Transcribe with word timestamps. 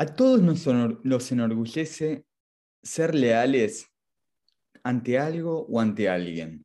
A 0.00 0.06
todos 0.06 0.40
nos, 0.40 0.64
nos 1.04 1.32
enorgullece 1.32 2.24
ser 2.82 3.16
leales 3.16 3.90
ante 4.84 5.18
algo 5.18 5.66
o 5.66 5.80
ante 5.80 6.08
alguien. 6.08 6.64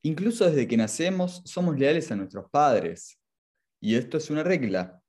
Incluso 0.00 0.46
desde 0.46 0.66
que 0.66 0.78
nacemos 0.78 1.42
somos 1.44 1.78
leales 1.78 2.10
a 2.10 2.16
nuestros 2.16 2.50
padres. 2.50 3.20
Y 3.80 3.96
esto 3.96 4.16
es 4.16 4.30
una 4.30 4.42
regla. 4.42 5.02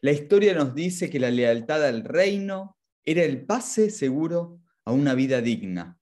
La 0.00 0.10
historia 0.10 0.52
nos 0.54 0.74
dice 0.74 1.08
que 1.08 1.20
la 1.20 1.30
lealtad 1.30 1.84
al 1.84 2.02
reino 2.02 2.76
era 3.04 3.22
el 3.22 3.46
pase 3.46 3.90
seguro 3.90 4.60
a 4.84 4.90
una 4.92 5.14
vida 5.14 5.40
digna. 5.40 5.96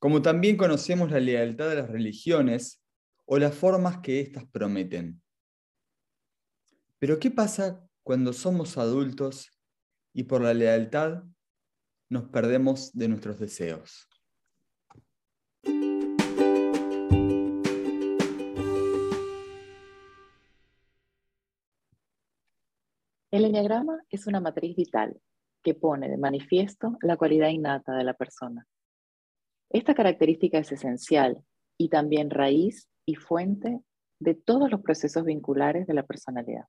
Como 0.00 0.22
también 0.22 0.56
conocemos 0.56 1.10
la 1.10 1.20
lealtad 1.20 1.70
a 1.70 1.76
las 1.76 1.88
religiones 1.88 2.82
o 3.26 3.38
las 3.38 3.54
formas 3.54 3.98
que 3.98 4.20
éstas 4.20 4.44
prometen. 4.50 5.22
Pero 6.98 7.18
¿qué 7.20 7.30
pasa 7.30 7.87
cuando 8.08 8.32
somos 8.32 8.78
adultos 8.78 9.50
y 10.14 10.22
por 10.22 10.40
la 10.40 10.54
lealtad 10.54 11.24
nos 12.08 12.30
perdemos 12.30 12.90
de 12.94 13.06
nuestros 13.06 13.38
deseos? 13.38 14.08
El 23.30 23.44
enneagrama 23.44 24.02
es 24.08 24.26
una 24.26 24.40
matriz 24.40 24.74
vital 24.74 25.20
que 25.62 25.74
pone 25.74 26.08
de 26.08 26.16
manifiesto 26.16 26.96
la 27.02 27.18
cualidad 27.18 27.50
innata 27.50 27.92
de 27.94 28.04
la 28.04 28.14
persona. 28.14 28.66
Esta 29.68 29.94
característica 29.94 30.56
es 30.56 30.72
esencial 30.72 31.44
y 31.76 31.90
también 31.90 32.30
raíz 32.30 32.88
y 33.04 33.16
fuente 33.16 33.82
de 34.18 34.34
todos 34.34 34.70
los 34.70 34.80
procesos 34.80 35.26
vinculares 35.26 35.86
de 35.86 35.92
la 35.92 36.06
personalidad. 36.06 36.64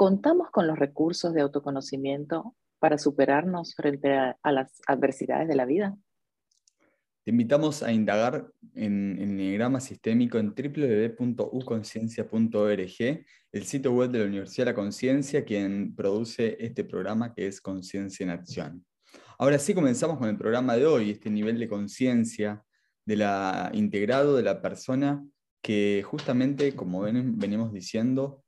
¿Contamos 0.00 0.48
con 0.50 0.66
los 0.66 0.78
recursos 0.78 1.34
de 1.34 1.42
autoconocimiento 1.42 2.56
para 2.78 2.96
superarnos 2.96 3.74
frente 3.74 4.14
a, 4.14 4.38
las 4.44 4.80
adversidades 4.86 5.46
de 5.46 5.54
la 5.54 5.66
vida? 5.66 5.94
Te 7.22 7.32
invitamos 7.32 7.82
a 7.82 7.92
indagar 7.92 8.50
en 8.72 9.18
el 9.18 9.32
Enneagrama 9.32 9.78
Sistémico 9.78 10.38
en 10.38 10.54
www.uconciencia.org, 10.54 13.24
el 13.52 13.64
sitio 13.66 13.92
web 13.92 14.10
de 14.10 14.20
la 14.20 14.24
Universidad 14.24 14.64
de 14.64 14.72
la 14.72 14.76
Conciencia, 14.76 15.44
quien 15.44 15.94
produce 15.94 16.56
este 16.58 16.82
programa 16.82 17.34
que 17.34 17.46
es 17.46 17.60
Conciencia 17.60 18.24
en 18.24 18.30
Acción. 18.30 18.86
Ahora 19.36 19.58
sí 19.58 19.74
comenzamos 19.74 20.16
con 20.16 20.30
el 20.30 20.38
programa 20.38 20.76
de 20.76 20.86
hoy, 20.86 21.10
este 21.10 21.28
nivel 21.28 21.58
de 21.58 21.68
conciencia 21.68 22.64
de 23.04 23.16
la 23.16 23.70
integrado 23.74 24.34
de 24.34 24.44
la 24.44 24.62
persona 24.62 25.22
que 25.60 26.02
justamente, 26.06 26.74
como 26.74 27.02
venimos 27.02 27.70
diciendo, 27.70 28.42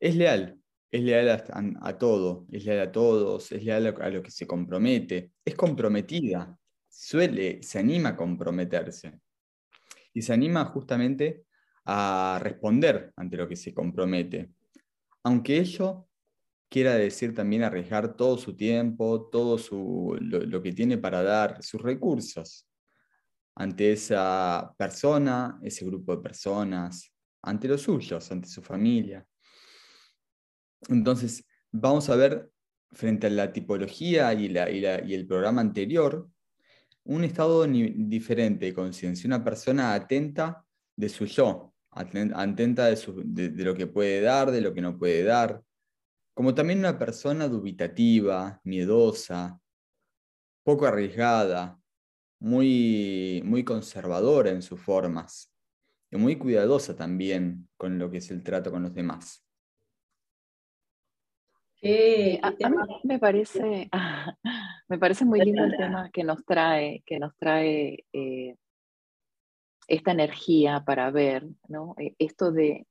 es 0.00 0.16
leal, 0.16 0.58
es 0.92 1.02
leal 1.02 1.30
a, 1.30 1.98
todo, 1.98 2.46
es 2.52 2.66
leal 2.66 2.80
a 2.80 2.92
todos, 2.92 3.50
es 3.50 3.64
leal 3.64 3.96
a, 3.98 4.10
lo 4.10 4.22
que 4.22 4.30
se 4.30 4.46
compromete, 4.46 5.32
es 5.42 5.54
comprometida, 5.54 6.54
suele, 6.86 7.62
se 7.62 7.78
anima 7.78 8.10
a 8.10 8.16
comprometerse 8.16 9.18
y 10.12 10.20
se 10.20 10.34
anima 10.34 10.66
justamente 10.66 11.46
a 11.86 12.38
responder 12.42 13.10
ante 13.16 13.38
lo 13.38 13.48
que 13.48 13.56
se 13.56 13.72
compromete. 13.72 14.50
Aunque 15.22 15.56
ello 15.56 16.08
quiera 16.68 16.94
decir 16.94 17.34
también 17.34 17.62
arriesgar 17.62 18.14
todo 18.14 18.36
su 18.36 18.54
tiempo, 18.54 19.30
todo 19.32 19.56
lo 20.20 20.62
que 20.62 20.72
tiene 20.72 20.98
para 20.98 21.22
dar, 21.22 21.62
sus 21.62 21.80
recursos, 21.80 22.68
ante 23.54 23.92
esa 23.92 24.74
persona, 24.76 25.58
ese 25.62 25.86
grupo 25.86 26.14
de 26.14 26.22
personas, 26.22 27.14
ante 27.40 27.66
los 27.66 27.80
suyos, 27.80 28.30
ante 28.30 28.48
su 28.48 28.60
familia. 28.60 29.26
Entonces, 30.88 31.44
vamos 31.70 32.08
a 32.08 32.16
ver 32.16 32.50
frente 32.92 33.26
a 33.26 33.30
la 33.30 33.52
tipología 33.52 34.32
y, 34.34 34.46
el 34.46 35.26
programa 35.26 35.60
anterior, 35.60 36.28
un 37.04 37.24
estado 37.24 37.66
diferente 37.66 38.66
de 38.66 38.74
conciencia, 38.74 39.26
una 39.26 39.42
persona 39.42 39.94
atenta 39.94 40.64
de 40.96 41.08
su 41.08 41.26
yo, 41.26 41.74
atenta 41.90 42.86
de, 42.86 43.64
lo 43.64 43.74
que 43.74 43.86
puede 43.86 44.20
dar, 44.20 44.50
de 44.50 44.60
lo 44.60 44.72
que 44.72 44.82
no 44.82 44.98
puede 44.98 45.24
dar, 45.24 45.62
como 46.34 46.54
también 46.54 46.78
una 46.78 46.98
persona 46.98 47.48
dubitativa, 47.48 48.60
miedosa, 48.64 49.58
poco 50.62 50.86
arriesgada, 50.86 51.78
muy, 52.38 53.42
muy 53.44 53.64
conservadora 53.64 54.50
en 54.50 54.62
sus 54.62 54.80
formas 54.80 55.52
y 56.10 56.16
muy 56.16 56.36
cuidadosa 56.36 56.96
también 56.96 57.68
con 57.76 57.98
lo 57.98 58.10
que 58.10 58.18
es 58.18 58.30
el 58.30 58.42
trato 58.42 58.70
con 58.70 58.82
los 58.82 58.94
demás. 58.94 59.44
Eh, 61.84 62.38
a, 62.40 62.52
mí 62.52 62.76
me 63.02 63.18
parece, 63.18 63.90
me 64.88 64.98
parece 64.98 65.24
muy 65.24 65.40
lindo 65.40 65.64
el 65.64 65.76
tema 65.76 66.10
que 66.10 66.22
nos 66.22 66.44
trae, 66.44 67.02
que 67.04 67.18
nos 67.18 67.36
trae 67.36 68.04
eh, 68.12 68.54
esta 69.88 70.12
energía 70.12 70.84
para 70.86 71.10
ver, 71.10 71.44
¿no? 71.68 71.96
Eh, 71.98 72.14
esto 72.20 72.52
de, 72.52 72.86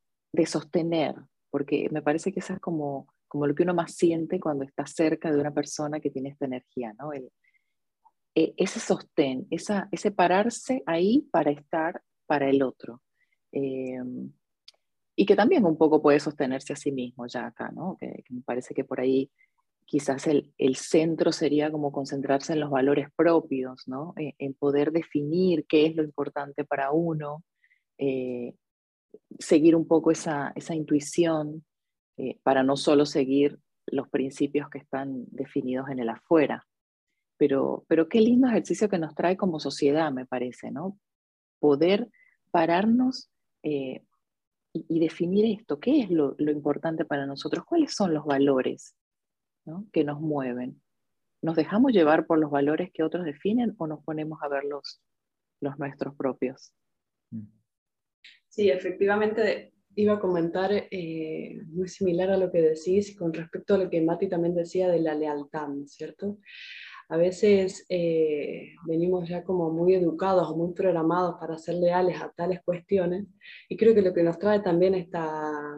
sostener, 0.46 1.16
porque 1.50 1.88
me 1.90 2.01
parece 2.01 2.34
que 2.34 2.41
eso 2.41 2.53
es 2.53 2.59
como, 2.59 3.07
como 3.30 3.47
lo 3.47 3.56
que 3.56 3.63
uno 3.63 3.74
más 3.74 3.94
siente 3.94 4.41
cuando 4.41 4.66
está 4.66 4.85
cerca 4.85 5.31
de 5.31 5.40
una 5.40 5.53
persona 5.53 6.01
que 6.01 6.09
tiene 6.09 6.30
esta 6.30 6.46
energía, 6.46 6.94
¿no? 7.00 7.12
ese 8.34 8.80
sostén, 8.80 9.46
esa, 9.51 9.90
ese 9.91 10.12
pararse 10.12 10.84
ahí 10.85 11.28
para 11.31 11.51
estar 11.51 12.01
para 12.25 12.50
el 12.50 12.63
otro 12.63 13.01
y 15.22 15.26
que 15.28 15.36
también 15.36 15.68
un 15.68 15.78
poco 15.78 16.02
puede 16.02 16.20
sostenerse 16.20 16.74
a 16.74 16.76
sí 16.76 16.92
mismo 16.92 17.28
ya 17.28 17.46
acá, 17.46 17.70
¿no? 17.72 17.96
Que, 18.00 18.24
me 18.30 18.42
parece 18.42 18.74
que 18.74 18.84
por 18.84 19.00
ahí 19.00 19.30
quizás 19.86 20.26
el, 20.26 20.52
el, 20.58 20.78
centro 20.78 21.32
sería 21.32 21.72
como 21.72 21.92
concentrarse 21.92 22.54
en 22.54 22.59
los 22.59 22.72
valores 22.72 23.08
propios, 23.16 23.88
¿no? 23.88 24.16
Eh, 24.18 24.34
en, 24.40 24.56
poder 24.56 24.92
definir 24.92 25.68
qué 25.68 25.86
es 25.86 25.96
lo 25.96 26.02
importante 26.04 26.66
para 26.66 26.90
uno, 26.92 27.44
eh, 28.00 28.56
seguir 29.38 29.76
un 29.76 29.88
poco 29.88 30.10
esa, 30.10 30.54
esa 30.56 30.74
intuición 30.74 31.64
eh, 32.18 32.40
para 32.42 32.64
no 32.64 32.76
solo 32.76 33.06
seguir 33.06 33.60
los 33.86 34.10
principios 34.10 34.72
que 34.72 34.80
están 34.80 35.26
definidos 35.28 35.88
en 35.90 36.00
el 36.00 36.10
afuera. 36.10 36.66
Pero, 37.38 37.86
pero 37.88 38.10
qué 38.10 38.22
lindo 38.22 38.48
ejercicio 38.48 38.90
que 38.90 38.98
nos 38.98 39.14
trae 39.14 39.38
como 39.38 39.60
sociedad, 39.60 40.12
me 40.12 40.26
parece, 40.26 40.72
¿no? 40.72 40.98
Poder 41.60 42.10
pararnos 42.50 43.30
y, 44.74 45.00
definir 45.00 45.59
esto, 45.59 45.80
qué 45.80 46.02
es 46.02 46.09
lo, 46.09 46.36
importante 46.40 47.06
para 47.06 47.26
nosotros, 47.26 47.66
cuáles 47.66 47.94
son 47.94 48.14
los 48.14 48.26
valores 48.26 48.96
que 49.92 50.04
nos 50.04 50.20
mueven. 50.20 50.82
¿Nos 51.42 51.56
dejamos 51.56 51.92
llevar 51.92 52.26
por 52.26 52.40
los 52.40 52.52
valores 52.52 52.92
que 52.94 53.04
otros 53.04 53.26
definen 53.26 53.76
o 53.78 53.88
nos 53.88 54.04
ponemos 54.04 54.40
a 54.42 54.48
ver 54.48 54.64
los, 54.64 55.02
nuestros 55.60 56.16
propios? 56.16 56.74
Sí, 58.48 58.70
efectivamente 58.70 59.74
iba 59.96 60.14
a 60.14 60.20
comentar 60.20 60.72
eh, 60.72 61.62
muy 61.68 61.88
similar 61.88 62.30
a 62.30 62.38
lo 62.38 62.52
que 62.52 62.62
decís 62.62 63.16
con 63.18 63.34
respecto 63.34 63.76
a 63.76 63.78
lo 63.78 63.90
que 63.90 64.02
Mati 64.02 64.30
también 64.30 64.56
decía 64.56 64.90
de 64.90 65.02
la 65.02 65.16
lealtad, 65.16 65.68
¿no 65.68 65.84
es 65.84 65.94
cierto? 65.94 66.38
A 67.12 67.18
veces 67.18 67.86
eh, 67.90 68.74
venimos 68.86 69.28
ya 69.28 69.44
como 69.44 69.70
muy 69.70 69.96
educados 69.96 70.50
o 70.50 70.56
muy 70.56 70.74
programados 70.74 71.36
para 71.42 71.58
ser 71.58 71.76
leales 71.76 72.22
a 72.22 72.32
tales 72.32 72.62
cuestiones 72.64 73.28
y 73.68 73.76
creo 73.76 73.94
que 73.94 74.02
lo 74.02 74.14
que 74.14 74.24
nos 74.24 74.40
trae 74.40 74.62
también 74.62 74.96
esta, 74.96 75.78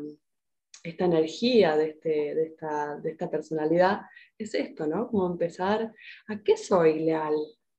esta 0.83 1.05
energía 1.05 1.75
de, 1.75 1.89
este, 1.89 2.35
de, 2.35 2.43
esta, 2.43 2.97
de 2.97 3.09
esta 3.09 3.31
personalidad 3.31 4.01
es 4.37 4.53
esto, 4.53 4.85
¿no? 4.85 5.07
Como 5.07 5.25
empezar, 5.25 5.91
¿a 6.27 6.43
qué 6.43 6.55
soy 6.55 6.99
leal? 6.99 7.33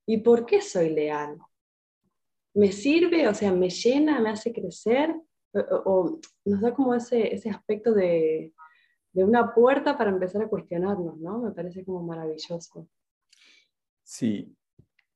¿Y 0.05 0.17
por 0.17 0.47
qué 0.47 0.61
soy 0.61 0.91
leal? 0.91 1.39
¿Me 2.55 2.73
sirve? 2.73 3.29
O 3.29 3.35
sea, 3.35 3.53
¿me 3.53 3.71
llena? 3.71 4.19
¿Me 4.19 4.31
hace 4.31 4.53
crecer? 4.53 5.15
O, 5.85 6.19
nos 6.45 6.61
da 6.61 6.75
como 6.75 6.93
ese, 6.93 7.33
ese 7.33 7.51
aspecto 7.51 7.95
de, 7.95 8.53
de 9.13 9.23
una 9.23 9.55
puerta 9.55 9.97
para 9.97 10.11
empezar 10.11 10.43
a 10.43 10.49
cuestionarnos, 10.49 11.19
¿no? 11.19 11.39
Me 11.39 11.53
parece 11.53 11.85
como 11.85 12.03
maravilloso. 12.03 12.89
Sí, 14.05 14.55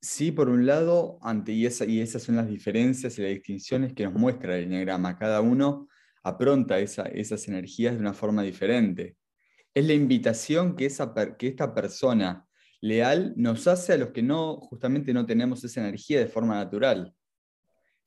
sí, 0.01 0.33
por 0.33 0.49
un 0.49 0.67
lado, 0.67 1.19
ante, 1.23 1.53
y, 1.53 1.67
y 1.67 2.01
esas 2.01 2.23
son 2.23 2.37
las 2.37 2.49
diferencias 2.49 3.19
y 3.19 3.23
las 3.23 3.31
distinciones 3.33 3.93
que 3.93 4.05
nos 4.05 4.15
muestra 4.15 4.57
el 4.57 4.65
enneagrama. 4.65 5.19
Cada 5.19 5.43
uno 5.43 5.89
apronta 6.23 6.79
esas 6.81 7.49
energías 7.49 7.95
de 7.95 8.01
una 8.01 8.15
forma 8.15 8.43
diferente. 8.43 9.17
Es 9.75 9.87
la 9.87 9.93
invitación 9.93 10.75
que, 10.75 10.87
esa, 10.87 11.15
que 11.37 11.49
esta 11.49 11.75
persona 11.75 12.47
leal 12.81 13.35
nos 13.37 13.67
hace 13.67 13.93
a 13.93 13.99
los 13.99 14.11
que 14.11 14.23
no, 14.23 14.57
justamente 14.57 15.13
no 15.13 15.27
tenemos 15.27 15.63
esa 15.65 15.81
energía 15.81 16.19
de 16.19 16.29
forma 16.29 16.55
natural. 16.55 17.15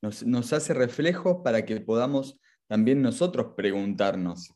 Nos, 0.01 0.25
nos 0.25 0.51
hace 0.51 0.73
reflejo 0.73 1.43
para 1.43 1.63
que 1.63 1.79
podamos 1.79 2.39
también 2.67 3.01
nosotros 3.01 3.53
preguntarnos. 3.55 4.53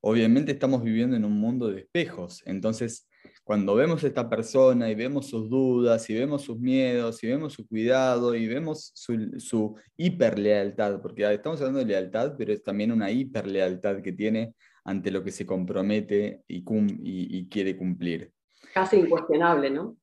Obviamente 0.00 0.52
estamos 0.52 0.82
viviendo 0.82 1.14
en 1.14 1.24
un 1.24 1.38
mundo 1.38 1.68
de 1.68 1.80
espejos, 1.80 2.42
entonces 2.46 3.08
cuando 3.44 3.74
vemos 3.74 4.04
a 4.04 4.06
esta 4.06 4.28
persona 4.28 4.88
y 4.90 4.94
vemos 4.94 5.26
sus 5.26 5.48
dudas, 5.48 6.08
y 6.08 6.14
vemos 6.14 6.42
sus 6.42 6.58
miedos, 6.58 7.22
y 7.24 7.26
vemos 7.26 7.52
su 7.54 7.66
cuidado, 7.66 8.34
y 8.34 8.46
vemos 8.46 8.92
su, 8.94 9.32
su 9.38 9.76
hiperlealtad, 9.96 11.00
porque 11.00 11.30
estamos 11.32 11.60
hablando 11.60 11.80
de 11.80 11.86
lealtad, 11.86 12.34
pero 12.38 12.52
es 12.52 12.62
también 12.62 12.92
una 12.92 13.10
hiperlealtad 13.10 14.00
que 14.00 14.12
tiene 14.12 14.54
ante 14.84 15.10
lo 15.10 15.22
que 15.22 15.32
se 15.32 15.46
compromete 15.46 16.42
y, 16.46 16.64
y, 17.02 17.48
quiere 17.48 17.76
cumplir. 17.76 18.32
Casi 18.72 18.96
incuestionable, 18.96 19.70
¿no? 19.70 19.96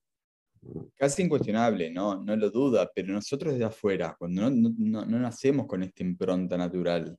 Casi 0.95 1.23
incuestionable, 1.23 1.89
no, 1.89 2.21
no 2.21 2.35
lo 2.35 2.49
duda, 2.49 2.89
pero 2.93 3.13
nosotros 3.13 3.53
desde 3.53 3.65
afuera, 3.65 4.15
cuando 4.17 4.49
no, 4.49 4.71
no, 4.77 5.05
no 5.05 5.19
nacemos 5.19 5.65
con 5.65 5.83
esta 5.83 6.03
impronta 6.03 6.57
natural, 6.57 7.17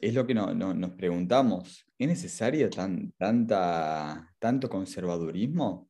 es 0.00 0.14
lo 0.14 0.26
que 0.26 0.34
nos 0.34 0.90
preguntamos, 0.92 1.86
¿es 1.98 2.08
necesaria 2.08 2.68
tan, 2.70 3.12
tanta, 3.12 4.34
tanto 4.38 4.68
conservadurismo? 4.68 5.88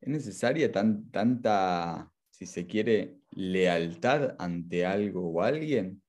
¿Es 0.00 0.08
necesaria 0.08 0.70
tan, 0.70 1.10
tanta, 1.10 2.10
si 2.30 2.46
se 2.46 2.66
quiere, 2.66 3.18
lealtad 3.32 4.36
ante 4.38 4.86
algo 4.86 5.30
o 5.30 5.42
alguien? 5.42 6.02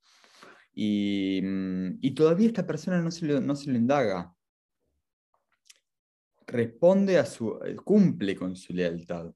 Y, 0.73 1.41
mm, 1.41 2.13
todavía 2.13 2.47
esta 2.47 2.67
persona 2.67 3.01
no 3.01 3.11
se, 3.11 3.25
lo, 3.25 3.39
no 3.41 3.55
se 3.55 3.71
lo 3.71 3.77
indaga. 3.77 4.33
Responde 6.47 7.17
a 7.17 7.25
su, 7.25 7.57
cumple 7.83 8.35
con 8.35 8.55
su 8.55 8.73
lealtad. 8.73 9.33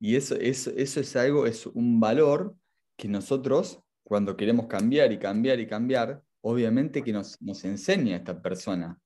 Y 0.00 0.16
eso, 0.16 0.36
eso, 0.36 0.70
eso 0.76 1.00
es 1.00 1.16
algo, 1.16 1.46
es 1.46 1.66
un 1.66 2.00
valor 2.00 2.56
que 2.96 3.08
nosotros 3.08 3.82
cuando 4.08 4.38
queremos 4.38 4.68
cambiar 4.68 5.12
y 5.12 5.18
cambiar 5.18 5.60
y 5.60 5.66
cambiar, 5.66 6.22
obviamente 6.40 7.02
que 7.02 7.12
nos, 7.12 7.40
nos 7.42 7.62
enseña 7.66 8.16
esta 8.16 8.40
persona, 8.40 8.98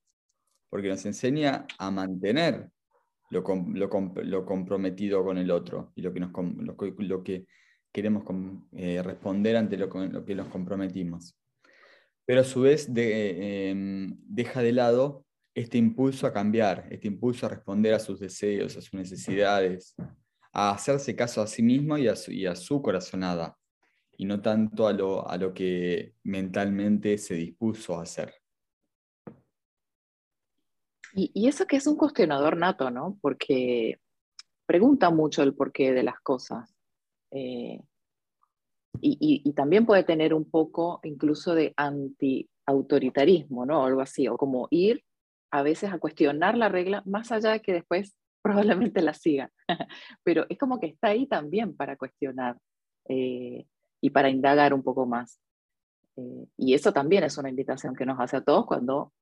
porque 0.69 0.87
nos 0.87 1.05
enseña 1.05 1.67
a 1.77 1.91
mantener 1.91 2.69
lo, 3.29 3.43
lo, 3.43 4.45
comprometido 4.45 5.21
con 5.25 5.37
el 5.37 5.51
otro 5.51 5.91
y 5.95 6.01
lo 6.03 6.13
que, 6.13 6.21
nos, 6.21 6.31
lo, 6.99 7.21
que 7.21 7.45
queremos 7.91 8.23
eh, 8.71 9.03
responder 9.03 9.57
ante 9.57 9.75
lo, 9.75 9.89
que 9.89 10.35
nos 10.35 10.47
comprometimos. 10.47 11.37
Pero 12.25 12.39
a 12.39 12.45
su 12.45 12.61
vez 12.61 12.89
em, 12.95 14.15
deja 14.21 14.61
de 14.61 14.71
lado 14.71 15.25
este 15.53 15.77
impulso 15.77 16.27
a 16.27 16.33
cambiar, 16.33 16.87
este 16.89 17.09
impulso 17.09 17.45
a 17.45 17.49
responder 17.49 17.93
a 17.93 17.99
sus 17.99 18.21
deseos, 18.21 18.77
a 18.77 18.81
sus 18.81 18.93
necesidades, 18.93 19.95
a 20.53 20.71
hacerse 20.71 21.13
caso 21.13 21.41
a 21.41 21.47
sí 21.47 21.61
mismo 21.61 21.97
y 21.97 22.07
a 22.07 22.13
y 22.29 22.45
a 22.45 22.55
su 22.55 22.81
corazonada 22.81 23.57
y 24.17 24.25
no 24.25 24.41
tanto 24.41 24.87
a 24.87 24.93
lo, 24.93 25.27
a 25.27 25.37
lo 25.37 25.53
que 25.53 26.15
mentalmente 26.23 27.17
se 27.17 27.35
dispuso 27.35 27.97
a 27.97 28.03
hacer. 28.03 28.33
Y, 31.15 31.47
eso 31.47 31.67
que 31.67 31.75
es 31.77 31.85
un 31.85 31.95
cuestionador 31.95 32.57
nato, 32.57 32.89
¿no? 32.89 33.19
Porque 33.21 33.99
pregunta 34.65 35.11
mucho 35.11 35.43
el 35.43 35.53
porqué 35.53 35.93
de 35.93 36.03
las 36.03 36.19
cosas. 36.21 36.73
Eh, 37.31 37.79
y, 38.99 39.53
también 39.53 39.85
puede 39.85 40.03
tener 40.03 40.33
un 40.33 40.49
poco 40.49 40.99
incluso 41.03 41.53
de 41.53 41.73
anti-autoritarismo, 41.77 43.65
¿no? 43.65 43.85
algo 43.85 44.01
así, 44.01 44.27
o 44.27 44.37
como 44.37 44.67
ir 44.71 45.03
a 45.51 45.61
veces 45.61 45.91
a 45.91 45.99
cuestionar 45.99 46.57
la 46.57 46.69
regla 46.69 47.03
más 47.05 47.31
allá 47.31 47.51
de 47.51 47.61
que 47.61 47.73
después 47.73 48.15
probablemente 48.41 49.01
la 49.01 49.13
siga. 49.13 49.51
Pero 50.23 50.45
es 50.49 50.57
como 50.57 50.79
que 50.79 50.87
está 50.87 51.09
ahí 51.09 51.27
también 51.27 51.75
para 51.75 51.95
cuestionar. 51.95 52.57
Eh, 53.07 53.67
y 54.03 54.09
para 54.09 54.29
indagar 54.29 54.73
un 54.73 54.83
poco 54.83 55.05
más. 55.05 55.39
Eh, 56.17 56.45
y 56.57 56.73
eso 56.73 56.91
también 56.91 57.23
es 57.23 57.37
una 57.37 57.49
invitación 57.49 57.95
que 57.95 58.05
nos 58.05 58.19
hace 58.19 58.35
a 58.35 58.43
todos 58.43 58.65
cuando 58.65 59.13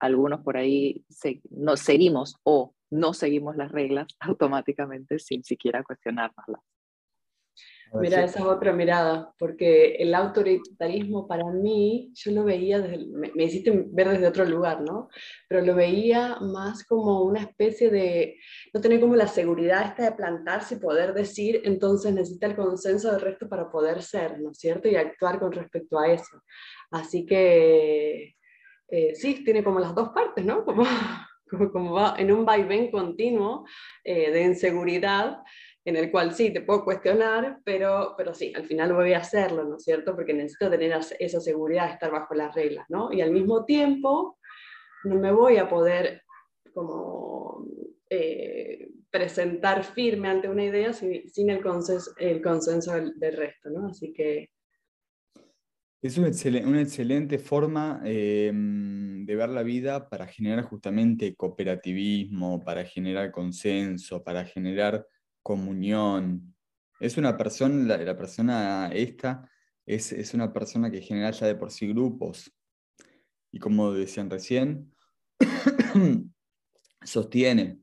algunos 0.00 0.40
por 0.40 0.56
ahí 0.56 1.04
no, 1.50 1.76
seguimos 1.76 2.34
o 2.42 2.74
no 2.90 3.14
seguimos 3.14 3.56
las 3.56 3.70
reglas 3.70 4.08
automáticamente 4.20 5.20
sin 5.20 5.44
siquiera 5.44 5.84
cuestionárnoslas. 5.84 6.60
Mira, 8.00 8.24
esa 8.24 8.38
es 8.38 8.44
otra 8.46 8.72
mirada, 8.72 9.34
porque 9.38 9.96
el 9.96 10.14
autoritarismo 10.14 11.28
para 11.28 11.44
mí, 11.50 12.10
yo 12.14 12.32
lo 12.32 12.44
veía, 12.44 12.80
desde, 12.80 13.06
me, 13.06 13.44
hiciste 13.44 13.70
ver 13.88 14.08
desde 14.08 14.26
otro 14.26 14.46
lugar, 14.46 14.80
¿no? 14.80 15.08
Pero 15.46 15.60
lo 15.60 15.74
veía 15.74 16.38
más 16.40 16.84
como 16.84 17.22
una 17.22 17.40
especie 17.40 17.90
de, 17.90 18.38
no 18.72 18.80
tener 18.80 18.98
como 18.98 19.14
la 19.14 19.26
seguridad 19.26 19.86
esta 19.86 20.04
de 20.04 20.12
plantarse 20.12 20.76
y 20.76 20.78
poder 20.78 21.12
decir, 21.12 21.60
entonces 21.64 22.14
necesita 22.14 22.46
el 22.46 22.56
consenso 22.56 23.12
del 23.12 23.20
resto 23.20 23.46
para 23.48 23.70
poder 23.70 24.02
ser, 24.02 24.40
¿no 24.40 24.52
es 24.52 24.58
cierto? 24.58 24.88
Y 24.88 24.96
actuar 24.96 25.38
con 25.38 25.52
respecto 25.52 25.98
a 25.98 26.10
eso. 26.10 26.42
Así 26.90 27.26
que, 27.26 28.36
eh, 28.88 29.14
sí, 29.14 29.44
tiene 29.44 29.62
como 29.62 29.80
las 29.80 29.94
dos 29.94 30.10
partes, 30.10 30.44
¿no? 30.44 30.64
Como, 31.52 31.70
como, 31.70 31.92
va 31.92 32.14
en 32.16 32.32
un 32.32 32.46
vaivén 32.46 32.90
continuo 32.90 33.66
eh, 34.04 34.30
de 34.30 34.42
inseguridad 34.42 35.42
en 35.84 35.96
el 35.96 36.10
cual 36.10 36.32
sí, 36.32 36.52
te 36.52 36.60
puedo 36.60 36.84
cuestionar, 36.84 37.58
pero, 37.64 38.14
pero 38.16 38.34
sí, 38.34 38.52
al 38.54 38.64
final 38.64 38.92
voy 38.92 39.14
a 39.14 39.18
hacerlo, 39.18 39.64
¿no 39.64 39.76
es 39.76 39.84
cierto? 39.84 40.14
Porque 40.14 40.32
necesito 40.32 40.70
tener 40.70 40.92
esa 41.18 41.40
seguridad 41.40 41.86
de 41.86 41.94
estar 41.94 42.10
bajo 42.10 42.34
las 42.34 42.54
reglas, 42.54 42.86
¿no? 42.88 43.12
Y 43.12 43.20
al 43.20 43.32
mismo 43.32 43.64
tiempo, 43.64 44.38
no 45.04 45.16
me 45.16 45.32
voy 45.32 45.56
a 45.56 45.68
poder 45.68 46.22
como 46.72 47.66
eh, 48.08 48.88
presentar 49.10 49.84
firme 49.84 50.28
ante 50.28 50.48
una 50.48 50.64
idea 50.64 50.92
sin, 50.92 51.50
el, 51.50 51.60
consenso, 51.60 52.12
el 52.16 52.40
consenso 52.40 52.92
del, 52.92 53.36
resto, 53.36 53.70
¿no? 53.70 53.88
Así 53.88 54.12
que... 54.12 54.50
Es 56.00 56.18
una, 56.18 56.28
excelente, 56.28 57.38
forma 57.38 58.00
em, 58.04 59.24
de 59.24 59.36
ver 59.36 59.50
la 59.50 59.62
vida 59.62 60.08
para 60.08 60.26
generar 60.26 60.64
justamente 60.64 61.36
cooperativismo, 61.36 62.60
para 62.64 62.84
generar 62.84 63.30
consenso, 63.30 64.24
para 64.24 64.44
generar 64.44 65.06
comunión. 65.42 66.54
Es 67.00 67.16
una 67.16 67.36
persona, 67.36 67.96
la, 67.98 68.16
persona 68.16 68.90
esta 68.92 69.48
es, 69.86 70.34
una 70.34 70.52
persona 70.52 70.90
que 70.90 71.00
genera 71.00 71.30
ya 71.30 71.46
de 71.46 71.56
por 71.56 71.70
sí 71.70 71.88
grupos. 71.88 72.52
Y 73.50 73.58
como 73.58 73.92
decían 73.92 74.30
recién, 74.30 74.94
sostiene. 77.02 77.80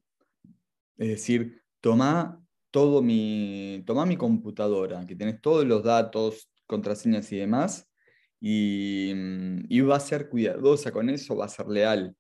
Es 0.97 1.07
decir, 1.09 1.61
toma 1.81 2.41
todo 2.71 3.01
mi, 3.01 3.83
toma 3.85 4.06
mi 4.06 4.17
computadora, 4.17 5.06
que 5.06 5.15
tenés 5.15 5.41
todos 5.41 5.65
los 5.65 5.83
datos, 5.83 6.51
contraseñas 6.65 7.31
y 7.31 7.38
demás, 7.38 7.89
y, 8.39 9.81
va 9.81 9.97
a 9.97 10.00
ser 10.00 10.29
cuidadosa 10.29 10.91
con 10.91 11.09
eso, 11.09 11.35
va 11.35 11.45
a 11.45 11.50
ser 11.50 11.67
leal, 11.67 12.15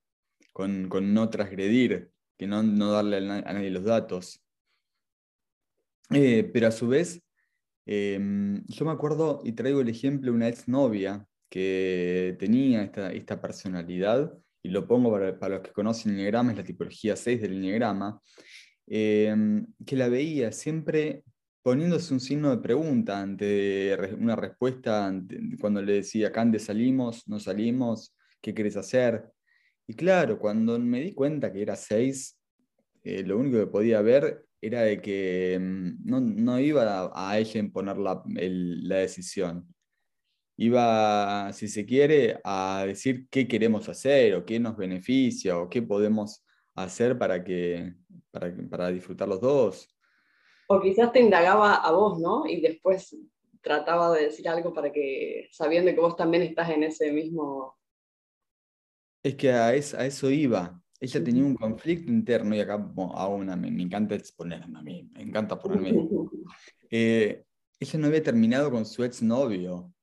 con, 0.53 0.89
no 1.13 1.29
transgredir, 1.29 2.11
que 2.37 2.47
no, 2.47 2.63
no 2.63 2.91
darle 2.91 3.17
a 3.17 3.53
nadie 3.53 3.69
los 3.69 3.83
datos. 3.83 4.43
Eh, 6.11 6.49
pero 6.51 6.67
a 6.67 6.71
su 6.71 6.87
vez, 6.87 7.21
em, 7.85 8.63
yo 8.67 8.85
me 8.85 8.91
acuerdo 8.91 9.41
y 9.43 9.51
traigo 9.53 9.81
el 9.81 9.89
ejemplo 9.89 10.31
de 10.31 10.37
una 10.37 10.47
exnovia 10.47 11.25
que 11.49 12.35
tenía 12.39 12.83
esta, 12.83 13.11
esta 13.11 13.41
personalidad, 13.41 14.33
y 14.63 14.69
lo 14.69 14.87
pongo 14.87 15.11
para, 15.11 15.49
los 15.49 15.61
que 15.61 15.71
conocen 15.71 16.11
el 16.11 16.19
Enneagrama, 16.19 16.51
es 16.51 16.57
la 16.57 16.63
tipología 16.63 17.15
6 17.15 17.41
del 17.41 17.53
Enneagrama, 17.53 18.21
em, 18.87 19.65
que 19.85 19.95
la 19.95 20.09
veía 20.09 20.51
siempre 20.51 21.23
poniéndose 21.61 22.13
un 22.13 22.19
signo 22.19 22.49
de 22.51 22.61
pregunta 22.61 23.21
ante 23.21 23.97
una 24.17 24.35
respuesta, 24.35 25.13
cuando 25.59 25.81
le 25.81 25.93
decía, 25.93 26.31
Cande, 26.31 26.59
salimos, 26.59 27.27
no 27.27 27.39
salimos, 27.39 28.15
¿qué 28.41 28.53
querés 28.53 28.77
hacer? 28.77 29.25
Y 29.87 29.93
claro, 29.93 30.39
cuando 30.39 30.79
me 30.79 31.01
di 31.01 31.13
cuenta 31.13 31.51
que 31.51 31.61
era 31.61 31.75
6, 31.75 32.39
eh, 33.03 33.23
lo 33.23 33.37
único 33.37 33.59
que 33.59 33.67
podía 33.67 34.01
ver 34.01 34.45
era 34.61 34.81
de 34.81 35.01
que 35.01 35.57
mm, 35.59 36.43
no, 36.43 36.59
iba 36.59 37.11
a, 37.13 37.37
ella 37.37 37.59
imponer 37.59 37.97
la, 37.97 38.21
la, 38.25 38.95
decisión. 38.97 39.73
Iba, 40.57 41.51
si 41.53 41.67
se 41.67 41.85
quiere, 41.85 42.39
a 42.43 42.83
decir 42.85 43.27
qué 43.29 43.47
queremos 43.47 43.87
hacer 43.87 44.35
o 44.35 44.45
qué 44.45 44.59
nos 44.59 44.75
beneficia 44.75 45.57
o 45.57 45.69
qué 45.69 45.81
podemos 45.81 46.45
hacer 46.75 47.17
para, 47.17 47.43
que, 47.43 47.93
para, 48.31 48.53
para 48.69 48.89
disfrutar 48.89 49.27
los 49.27 49.39
dos. 49.39 49.95
O 50.67 50.81
quizás 50.81 51.11
te 51.11 51.21
indagaba 51.21 51.75
a 51.75 51.91
vos, 51.91 52.19
¿no? 52.19 52.45
Y 52.45 52.61
después 52.61 53.15
trataba 53.61 54.13
de 54.13 54.25
decir 54.25 54.47
algo 54.49 54.73
para 54.73 54.91
que, 54.91 55.47
sabiendo 55.51 55.91
que 55.91 55.99
vos 55.99 56.15
también 56.15 56.43
estás 56.43 56.69
en 56.69 56.83
ese 56.83 57.11
mismo... 57.11 57.77
Es 59.23 59.35
que 59.35 59.51
a, 59.51 59.67
a 59.67 59.75
eso 59.75 60.29
iba. 60.29 60.81
Ella 60.99 61.23
tenía 61.23 61.43
un 61.45 61.55
conflicto 61.55 62.11
interno 62.11 62.55
y 62.55 62.59
acá 62.59 62.73
aún 62.73 63.45
me, 63.45 63.71
me, 63.71 63.83
encanta 63.83 64.15
exponerme 64.15 64.79
a 64.79 64.81
mí, 64.81 65.09
me 65.13 65.21
encanta 65.21 65.57
ponerme. 65.57 66.07
Eh, 66.91 67.45
ella 67.79 67.99
no 67.99 68.07
había 68.07 68.23
terminado 68.23 68.69
con 68.69 68.85
su 68.85 69.03
exnovio 69.03 69.93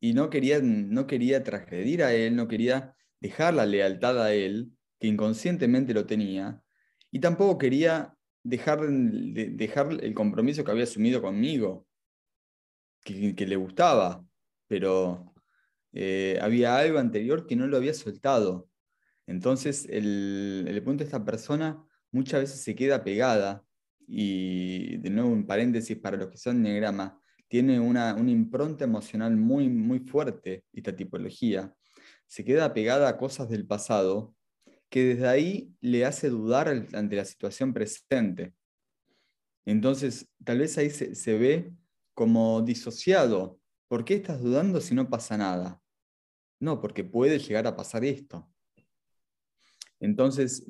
y 0.00 0.12
no 0.12 0.28
quería, 0.28 0.60
no 0.62 1.06
quería 1.06 1.42
transgredir 1.42 2.02
a 2.02 2.12
él, 2.12 2.36
no 2.36 2.46
quería 2.46 2.94
dejar 3.20 3.54
la 3.54 3.66
lealtad 3.66 4.22
a 4.22 4.34
él, 4.34 4.72
que 4.98 5.06
inconscientemente 5.06 5.94
lo 5.94 6.06
tenía, 6.06 6.62
y 7.10 7.20
tampoco 7.20 7.58
quería 7.58 8.16
dejar, 8.42 8.80
dejar 8.86 9.92
el 10.02 10.14
compromiso 10.14 10.64
que 10.64 10.70
había 10.70 10.84
asumido 10.84 11.20
conmigo, 11.20 11.86
que, 13.02 13.34
que 13.34 13.46
le 13.46 13.56
gustaba, 13.56 14.24
pero 14.66 15.34
eh, 15.92 16.38
había 16.40 16.78
algo 16.78 16.98
anterior 16.98 17.46
que 17.46 17.56
no 17.56 17.66
lo 17.66 17.76
había 17.76 17.94
soltado 17.94 18.69
entonces, 19.30 19.86
el, 19.88 20.82
punto 20.84 21.04
de 21.04 21.04
esta 21.04 21.24
persona 21.24 21.80
muchas 22.10 22.40
veces 22.40 22.62
se 22.62 22.74
queda 22.74 23.04
pegada 23.04 23.64
y, 24.08 24.96
de 24.96 25.08
nuevo, 25.08 25.30
un 25.30 25.46
paréntesis 25.46 25.96
para 25.96 26.16
los 26.16 26.30
que 26.30 26.36
son 26.36 26.60
negrama, 26.60 27.22
tiene 27.46 27.78
una, 27.78 28.16
impronta 28.18 28.84
emocional 28.84 29.36
muy, 29.36 29.68
muy 29.68 30.00
fuerte 30.00 30.64
esta 30.72 30.96
tipología. 30.96 31.72
se 32.26 32.44
queda 32.44 32.74
pegada 32.74 33.08
a 33.08 33.16
cosas 33.18 33.48
del 33.48 33.66
pasado 33.66 34.34
que 34.88 35.04
desde 35.04 35.28
ahí 35.28 35.72
le 35.80 36.04
hace 36.04 36.28
dudar 36.28 36.66
ante 36.92 37.14
la 37.14 37.24
situación 37.24 37.72
presente. 37.72 38.52
Entonces, 39.64 40.28
tal 40.44 40.58
vez 40.58 40.76
ahí 40.76 40.90
se, 40.90 41.38
ve 41.38 41.72
como 42.14 42.62
disociado. 42.62 43.60
¿Por 43.86 44.04
qué 44.04 44.14
estás 44.14 44.40
dudando 44.40 44.80
si 44.80 44.96
no 44.96 45.08
pasa 45.08 45.36
nada? 45.36 45.80
No, 46.58 46.80
porque 46.80 47.04
puede 47.04 47.38
llegar 47.38 47.68
a 47.68 47.76
pasar 47.76 48.04
esto. 48.04 48.49
Entonces, 50.00 50.66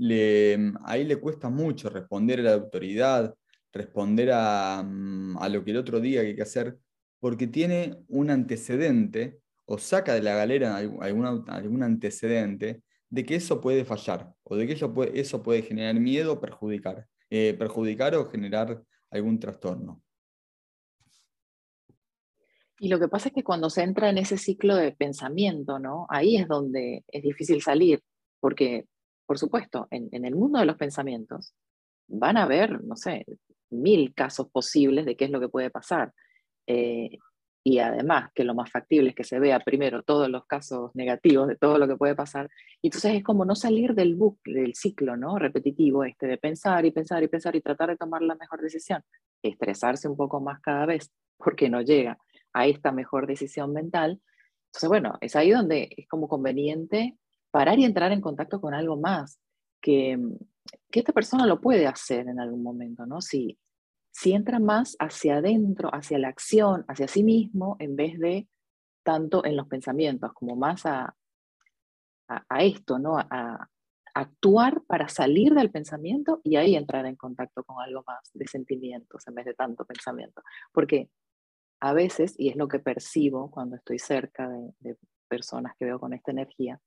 ahí 0.84 1.04
le 1.04 1.16
cuesta 1.16 1.48
mucho 1.48 1.88
responder 1.88 2.40
a 2.40 2.42
la 2.42 2.54
autoridad, 2.54 3.34
responder 3.72 4.30
a, 4.32 4.82
mm, 4.82 5.38
a, 5.38 5.48
lo 5.48 5.64
que 5.64 5.70
el 5.70 5.76
otro 5.76 6.00
día 6.00 6.20
hay 6.20 6.34
que 6.34 6.42
hacer, 6.42 6.76
porque 7.20 7.46
tiene 7.46 7.96
un 8.08 8.30
antecedente 8.30 9.38
o 9.66 9.78
saca 9.78 10.14
de 10.14 10.22
la 10.22 10.34
galera 10.34 10.76
algún, 10.76 11.48
algún 11.48 11.82
antecedente 11.82 12.82
de 13.08 13.24
que 13.24 13.36
eso 13.36 13.60
puede 13.60 13.84
fallar 13.84 14.32
o 14.42 14.56
de 14.56 14.66
que 14.66 14.72
eso 14.72 14.92
puede, 14.92 15.20
eso 15.20 15.42
puede 15.42 15.62
generar 15.62 15.94
miedo 15.94 16.34
o 16.34 16.40
perjudicar, 16.40 17.06
eh, 17.28 17.54
perjudicar 17.58 18.14
o 18.16 18.28
generar 18.28 18.82
algún 19.10 19.38
trastorno. 19.38 20.02
Y 22.78 22.88
lo 22.88 22.98
que 22.98 23.08
pasa 23.08 23.28
es 23.28 23.34
que 23.34 23.44
cuando 23.44 23.68
se 23.68 23.82
entra 23.82 24.08
en 24.08 24.16
ese 24.16 24.38
ciclo 24.38 24.74
de 24.74 24.92
pensamiento, 24.92 25.78
¿no? 25.78 26.06
Ahí 26.08 26.36
es 26.36 26.48
donde 26.48 27.04
es 27.08 27.22
difícil 27.22 27.60
salir, 27.60 28.02
porque, 28.40 28.86
por 29.30 29.38
supuesto, 29.38 29.86
en, 29.92 30.24
el 30.24 30.34
mundo 30.34 30.58
de 30.58 30.64
los 30.64 30.76
pensamientos 30.76 31.54
van 32.08 32.36
a 32.36 32.42
haber, 32.42 32.82
no 32.82 32.96
sé, 32.96 33.24
mil 33.70 34.12
casos 34.12 34.50
posibles 34.50 35.06
de 35.06 35.16
qué 35.16 35.26
es 35.26 35.30
lo 35.30 35.38
que 35.38 35.48
puede 35.48 35.70
pasar. 35.70 36.12
Eh, 36.66 37.16
y 37.62 37.78
además 37.78 38.32
que 38.34 38.42
lo 38.42 38.56
más 38.56 38.72
factible 38.72 39.10
es 39.10 39.14
que 39.14 39.22
se 39.22 39.38
vea 39.38 39.60
primero 39.60 40.02
todos 40.02 40.28
los 40.28 40.46
casos 40.46 40.90
negativos 40.94 41.46
de 41.46 41.54
todo 41.54 41.78
lo 41.78 41.86
que 41.86 41.94
puede 41.94 42.16
pasar. 42.16 42.50
Y 42.82 42.88
entonces 42.88 43.14
es 43.14 43.22
como 43.22 43.44
no 43.44 43.54
salir 43.54 43.94
del 43.94 44.16
bucle, 44.16 44.62
del 44.62 44.74
ciclo 44.74 45.16
¿no? 45.16 45.38
repetitivo 45.38 46.02
este 46.02 46.26
de 46.26 46.36
pensar 46.36 46.84
y 46.84 46.90
pensar 46.90 47.22
y 47.22 47.28
pensar 47.28 47.54
y 47.54 47.60
tratar 47.60 47.90
de 47.90 47.98
tomar 47.98 48.22
la 48.22 48.34
mejor 48.34 48.60
decisión. 48.60 49.04
Estresarse 49.44 50.08
un 50.08 50.16
poco 50.16 50.40
más 50.40 50.60
cada 50.60 50.86
vez 50.86 51.08
porque 51.36 51.70
no 51.70 51.82
llega 51.82 52.18
a 52.52 52.66
esta 52.66 52.90
mejor 52.90 53.28
decisión 53.28 53.72
mental. 53.72 54.20
Entonces, 54.70 54.88
bueno, 54.88 55.18
es 55.20 55.36
ahí 55.36 55.52
donde 55.52 55.88
es 55.96 56.08
como 56.08 56.26
conveniente 56.26 57.16
parar 57.50 57.78
y 57.78 57.84
entrar 57.84 58.12
en 58.12 58.20
contacto 58.20 58.60
con 58.60 58.74
algo 58.74 58.96
más, 58.96 59.40
que, 59.80 60.18
que 60.90 61.00
esta 61.00 61.12
persona 61.12 61.46
lo 61.46 61.60
puede 61.60 61.86
hacer 61.86 62.28
en 62.28 62.40
algún 62.40 62.62
momento, 62.62 63.06
¿no? 63.06 63.20
Si, 63.20 63.58
si 64.10 64.32
entra 64.32 64.58
más 64.58 64.96
hacia 64.98 65.36
adentro, 65.36 65.90
hacia 65.92 66.18
la 66.18 66.28
acción, 66.28 66.84
hacia 66.88 67.08
sí 67.08 67.22
mismo, 67.22 67.76
en 67.78 67.96
vez 67.96 68.18
de 68.18 68.48
tanto 69.02 69.44
en 69.44 69.56
los 69.56 69.66
pensamientos, 69.66 70.32
como 70.32 70.56
más 70.56 70.84
a, 70.86 71.14
a, 72.28 72.62
esto, 72.62 72.98
¿no? 72.98 73.18
A, 73.18 73.68
actuar 74.12 74.82
para 74.88 75.08
salir 75.08 75.54
del 75.54 75.70
pensamiento 75.70 76.40
y 76.42 76.56
ahí 76.56 76.74
entrar 76.74 77.06
en 77.06 77.14
contacto 77.14 77.62
con 77.62 77.80
algo 77.80 78.02
más 78.04 78.28
de 78.34 78.44
sentimientos 78.48 79.26
en 79.28 79.34
vez 79.36 79.44
de 79.44 79.54
tanto 79.54 79.84
pensamiento. 79.84 80.42
Porque 80.72 81.10
a 81.78 81.92
veces, 81.92 82.34
y 82.36 82.48
es 82.48 82.56
lo 82.56 82.66
que 82.66 82.80
percibo 82.80 83.52
cuando 83.52 83.76
estoy 83.76 84.00
cerca 84.00 84.48
de 84.80 84.96
personas 85.28 85.76
que 85.78 85.84
veo 85.84 86.00
con 86.00 86.12
esta 86.12 86.32
energía, 86.32 86.80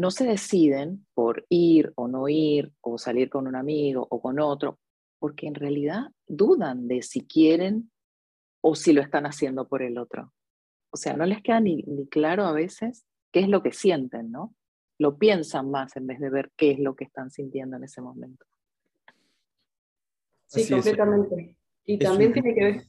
no 0.00 0.10
se 0.10 0.24
deciden 0.24 1.06
por 1.12 1.44
ir 1.50 1.92
o 1.94 2.08
no 2.08 2.26
ir, 2.26 2.72
o 2.80 2.96
salir 2.96 3.28
con 3.28 3.46
un 3.46 3.54
amigo 3.54 4.06
o 4.08 4.22
con 4.22 4.40
otro, 4.40 4.78
porque 5.18 5.46
en 5.46 5.54
realidad 5.54 6.10
dudan 6.26 6.88
de 6.88 7.02
si 7.02 7.26
quieren 7.26 7.90
o 8.62 8.74
si 8.74 8.94
lo 8.94 9.02
están 9.02 9.26
haciendo 9.26 9.68
por 9.68 9.82
el 9.82 9.98
otro. 9.98 10.32
O 10.90 10.96
sea, 10.96 11.14
no 11.14 11.26
les 11.26 11.42
queda 11.42 11.60
ni, 11.60 11.84
claro 12.10 12.46
a 12.46 12.52
veces 12.52 13.04
qué 13.30 13.40
es 13.40 13.48
lo 13.48 13.62
que 13.62 13.72
sienten, 13.72 14.32
¿no? 14.32 14.54
Lo 14.98 15.18
piensan 15.18 15.70
más 15.70 15.94
en 15.96 16.06
vez 16.06 16.18
de 16.18 16.30
ver 16.30 16.50
qué 16.56 16.70
es 16.70 16.78
lo 16.78 16.96
que 16.96 17.04
están 17.04 17.30
sintiendo 17.30 17.76
en 17.76 17.84
ese 17.84 18.00
momento. 18.00 18.46
Sí, 20.46 20.66
completamente. 20.66 21.58
Y 21.84 21.98
también 21.98 22.32
tiene 22.32 22.54
que 22.54 22.64
ver, 22.64 22.82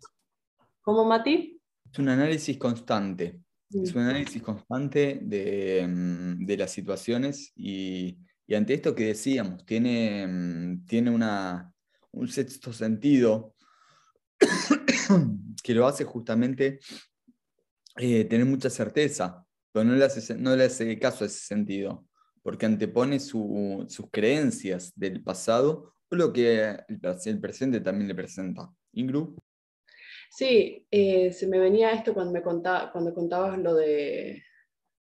¿cómo 0.82 1.04
Mati? 1.04 1.60
Es 1.92 2.00
un 2.00 2.08
análisis 2.08 2.58
constante. 2.58 3.42
Es 3.74 3.96
un 3.96 4.02
análisis 4.02 4.42
constante 4.42 5.20
de, 5.22 5.88
mm, 5.88 6.46
de 6.46 6.58
las 6.58 6.72
situaciones 6.72 7.54
y, 7.56 8.18
y, 8.48 8.56
ante 8.56 8.74
esto 8.74 8.94
que 8.94 9.08
decíamos, 9.08 9.66
tiene, 9.66 10.28
mm, 10.28 10.86
tiene 10.86 11.10
una, 11.10 11.72
un 12.12 12.28
sexto 12.28 12.74
sentido 12.74 13.56
que 15.64 15.74
lo 15.74 15.88
hace 15.88 16.04
justamente 16.04 16.80
eh, 17.98 18.26
tener 18.26 18.46
mucha 18.46 18.70
certeza, 18.70 19.46
pero 19.72 19.86
no 19.86 19.96
le, 19.96 20.06
hace, 20.06 20.36
no 20.36 20.56
le 20.56 20.66
hace 20.66 20.98
caso 21.00 21.24
a 21.24 21.28
ese 21.28 21.40
sentido, 21.40 22.06
porque 22.42 22.66
antepone 22.66 23.20
sus 23.20 23.88
creencias 24.12 24.94
del 24.96 25.24
pasado 25.24 25.96
o 26.10 26.16
lo 26.16 26.34
que 26.34 26.78
el, 27.26 27.40
presente 27.40 27.80
también 27.82 28.08
le 28.08 28.16
presenta. 28.16 28.70
Ingru. 28.94 29.36
Sí, 30.32 30.88
eh, 30.90 31.34
se 31.34 31.46
me 31.46 31.60
venía 31.60 31.92
esto 31.92 32.14
cuando, 32.14 32.32
me 32.32 32.42
contaba, 32.42 32.90
cuando 32.94 33.14
contabas 33.14 33.60
lo 33.60 33.76
de, 33.76 34.42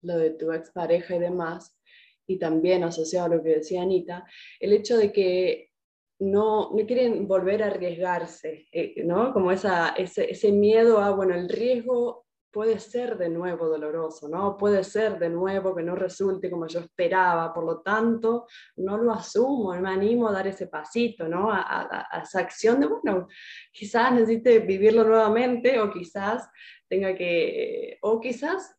lo 0.00 0.16
de 0.16 0.30
tu 0.30 0.52
expareja 0.52 1.16
y 1.16 1.18
demás, 1.18 1.78
y 2.26 2.38
también 2.38 2.82
asociado 2.82 3.26
a 3.26 3.37
lo 3.37 3.42
que 3.42 3.56
decía 3.56 3.82
Anita, 3.82 4.25
el 4.58 4.73
hecho 4.73 4.97
de 4.97 5.12
que 5.12 5.70
no, 6.18 6.70
no 6.75 6.87
quieren 6.87 7.28
volver 7.28 7.62
a 7.62 7.66
arriesgarse, 7.66 8.68
eh, 8.73 9.04
¿no? 9.04 9.35
Como 9.35 9.52
esa, 9.52 9.90
ese, 9.90 10.30
ese, 10.30 10.50
miedo 10.50 10.99
a, 10.99 11.11
bueno, 11.11 11.35
el 11.35 11.50
riesgo 11.50 12.26
puede 12.50 12.78
ser 12.78 13.17
de 13.19 13.28
nuevo 13.28 13.69
doloroso, 13.69 14.28
¿no? 14.28 14.57
Puede 14.57 14.83
ser 14.85 15.19
de 15.19 15.28
nuevo 15.28 15.75
que 15.75 15.83
no 15.83 15.95
resulte 15.95 16.50
como 16.50 16.67
yo 16.67 16.81
esperaba, 16.81 17.52
por 17.52 17.64
lo 17.64 17.81
tanto, 17.81 18.47
no 18.76 18.97
lo 18.99 19.12
asumo, 19.12 19.75
no 19.75 19.83
me 19.83 19.90
animo 19.90 20.28
a 20.28 20.33
dar 20.33 20.47
ese 20.47 20.67
pasito, 20.67 21.28
¿no? 21.28 21.50
A, 21.52 22.07
a, 22.11 22.23
esa 22.23 22.40
acción 22.40 22.81
de, 22.81 22.87
bueno, 22.87 23.28
quizás 23.73 24.12
necesite 24.12 24.61
vivirlo 24.61 25.05
nuevamente 25.05 25.81
o 25.81 25.90
quizás 25.93 26.49
tenga 26.88 27.14
que, 27.14 27.99
o 28.02 28.21
quizás 28.21 28.75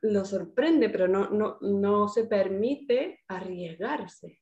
lo 0.00 0.24
sorprende, 0.24 0.90
pero 0.90 1.08
no, 1.08 1.30
no, 1.30 1.58
no 1.60 2.08
se 2.08 2.24
permite 2.24 3.22
arriesgarse 3.28 4.40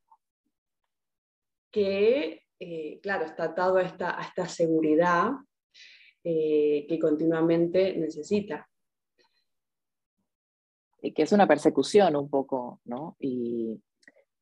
que, 1.71 2.45
eh, 2.61 3.01
claro, 3.03 3.25
está 3.25 3.45
atado 3.45 3.79
a 3.79 3.83
esta, 3.83 4.19
a 4.19 4.23
esta 4.23 4.47
seguridad 4.47 5.33
eh, 6.25 6.87
que 6.89 6.99
continuamente 6.99 7.97
necesita. 7.97 8.69
Y 11.01 11.13
que 11.13 11.23
es 11.23 11.33
una 11.33 11.49
persecución 11.49 12.15
un 12.15 12.31
poco, 12.31 12.81
¿no? 12.85 13.17
Y 13.19 13.81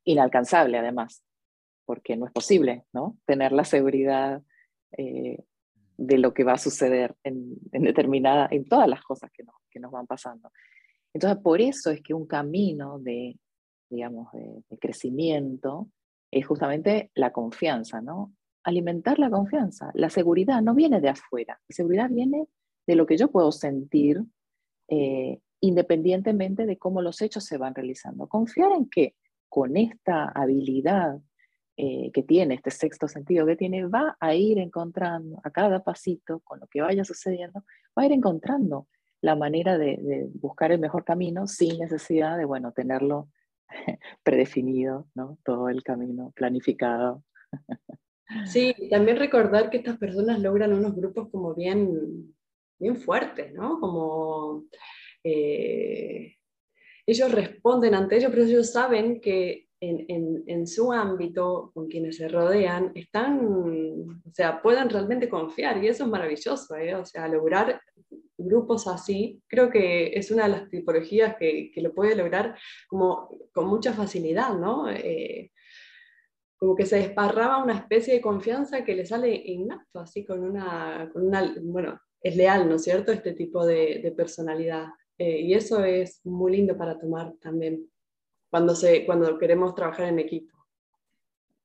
inalcanzable 0.05 0.79
además, 0.79 1.25
porque 1.87 2.17
no 2.17 2.27
es 2.27 2.33
posible, 2.33 2.85
¿no? 2.93 3.17
Tener 3.25 3.53
la 3.53 3.65
seguridad 3.65 4.43
eh, 4.97 5.43
de 5.97 6.19
lo 6.19 6.35
que 6.35 6.45
va 6.45 6.53
a 6.53 6.59
suceder 6.59 7.15
en, 7.25 7.57
determinada, 7.73 8.49
en 8.51 8.67
todas 8.67 8.89
las 8.89 9.03
cosas 9.03 9.31
que, 9.33 9.45
que 9.71 9.81
nos 9.81 9.91
van 9.91 10.07
pasando. 10.07 10.51
Entonces, 11.15 11.43
por 11.43 11.61
eso 11.61 11.91
es 11.91 12.03
que 12.03 12.13
un 12.13 12.27
camino 12.27 12.99
de, 12.99 13.39
digamos, 13.89 14.31
de 14.33 14.79
crecimiento 14.79 15.89
es 16.31 16.47
justamente 16.47 17.11
la 17.15 17.33
confianza, 17.33 18.01
¿no? 18.01 18.33
Alimentar 18.63 19.19
la 19.19 19.31
confianza. 19.31 19.91
La 19.95 20.11
seguridad 20.11 20.63
no 20.63 20.75
viene 20.75 21.01
de 21.01 21.09
afuera, 21.09 21.61
la 21.69 21.75
seguridad 21.75 22.11
viene 22.11 22.47
de 22.87 22.95
lo 22.95 23.07
que 23.07 23.17
yo 23.17 23.31
puedo 23.31 23.53
sentir 23.53 24.23
eh, 24.89 25.41
independientemente 25.61 26.67
de 26.67 26.79
cómo 26.79 27.03
los 27.03 27.21
hechos 27.23 27.45
se 27.45 27.59
van 27.59 27.75
realizando. 27.75 28.27
Confiar 28.27 28.73
en 28.73 28.89
que 28.89 29.15
con 29.49 29.77
esta 29.77 30.29
habilidad 30.29 31.21
eh, 31.77 32.11
que 32.13 32.23
tiene, 32.23 32.55
este 32.55 32.71
sexto 32.71 33.09
sentido 33.09 33.47
que 33.47 33.57
tiene, 33.57 33.87
va 33.87 34.17
a 34.21 34.35
ir 34.35 34.59
encontrando 34.59 35.41
a 35.45 35.51
cada 35.51 35.83
pasito, 35.83 36.41
con 36.41 36.61
lo 36.61 36.67
que 36.67 36.81
vaya 36.81 37.05
sucediendo, 37.05 37.65
va 37.97 38.03
a 38.03 38.07
ir 38.07 38.13
encontrando 38.13 38.89
la 39.21 39.37
manera 39.37 39.79
de, 39.79 39.97
de 39.99 40.29
buscar 40.35 40.73
el 40.73 40.81
mejor 40.81 41.05
camino 41.05 41.47
sin 41.47 41.79
necesidad 41.79 42.37
de, 42.37 42.45
bueno, 42.45 42.73
tenerlo 42.73 43.29
predefinido, 44.23 45.07
¿no? 45.15 45.39
Todo 45.45 45.69
el 45.69 45.83
camino 45.83 46.33
planificado. 46.35 47.23
Sí, 48.47 48.75
también 48.91 49.17
recordar 49.17 49.71
que 49.71 49.79
estas 49.79 49.99
personas 49.99 50.41
logran 50.41 50.73
unos 50.73 50.95
grupos 50.95 51.29
como 51.31 51.55
bien, 51.55 52.35
bien 52.79 52.97
fuertes, 52.97 53.53
¿no? 53.53 53.81
Como 53.81 54.65
eh, 55.25 56.35
ellos 57.07 57.33
responden 57.33 57.95
ante 57.95 58.17
ellos, 58.17 58.31
pero 58.31 58.45
ellos 58.45 58.71
saben 58.71 59.21
que 59.21 59.69
en, 59.83 60.45
en, 60.47 60.67
su 60.67 60.93
ámbito, 60.93 61.71
con 61.73 61.89
quienes 61.89 62.19
se 62.19 62.29
rodean, 62.29 62.93
están, 62.95 63.41
o 64.27 64.31
sea, 64.33 64.61
pueden 64.61 64.91
realmente 64.91 65.29
confiar 65.29 65.83
y 65.83 65.89
eso 65.89 66.05
es 66.05 66.11
maravilloso, 66.11 66.77
¿eh? 66.77 66.95
O 66.95 67.07
sea, 67.07 67.27
lograr 67.29 67.81
grupos 68.37 68.87
así, 68.87 69.43
creo 69.49 69.71
que 69.71 70.13
es 70.15 70.31
una 70.31 70.45
de 70.45 70.51
las 70.51 70.69
tipologías 70.69 71.37
que, 71.37 71.71
que 71.73 71.81
lo 71.81 71.95
puede 71.95 72.15
lograr 72.15 72.57
como 72.89 73.31
con 73.53 73.67
mucha 73.69 73.95
facilidad, 73.95 74.55
¿no? 74.59 74.91
Eh, 74.91 75.51
como 76.61 76.77
que 76.77 76.85
se 76.85 76.97
desparraba 76.97 77.65
una 77.65 77.75
especie 77.75 78.13
de 78.13 78.21
confianza 78.21 78.85
que 78.85 78.95
le 78.95 79.07
sale 79.07 79.35
innato, 79.35 79.99
así 79.99 80.27
con 80.27 80.45
una, 80.45 81.09
con 81.11 81.27
una 81.27 81.55
bueno, 81.63 81.99
es 82.21 82.37
leal, 82.37 82.69
¿no 82.69 82.75
es 82.75 82.85
cierto? 82.85 83.13
Este 83.13 83.33
tipo 83.33 83.65
de, 83.65 84.01
de 84.03 84.13
personalidad. 84.13 84.89
Eh, 85.17 85.41
y 85.41 85.55
eso 85.55 85.83
es 85.83 86.21
muy 86.27 86.53
lindo 86.53 86.77
para 86.77 86.99
tomar 86.99 87.33
también 87.41 87.91
cuando, 88.51 88.75
se, 88.75 89.07
cuando 89.07 89.39
queremos 89.39 89.75
trabajar 89.75 90.09
en 90.09 90.19
equipo. 90.19 90.55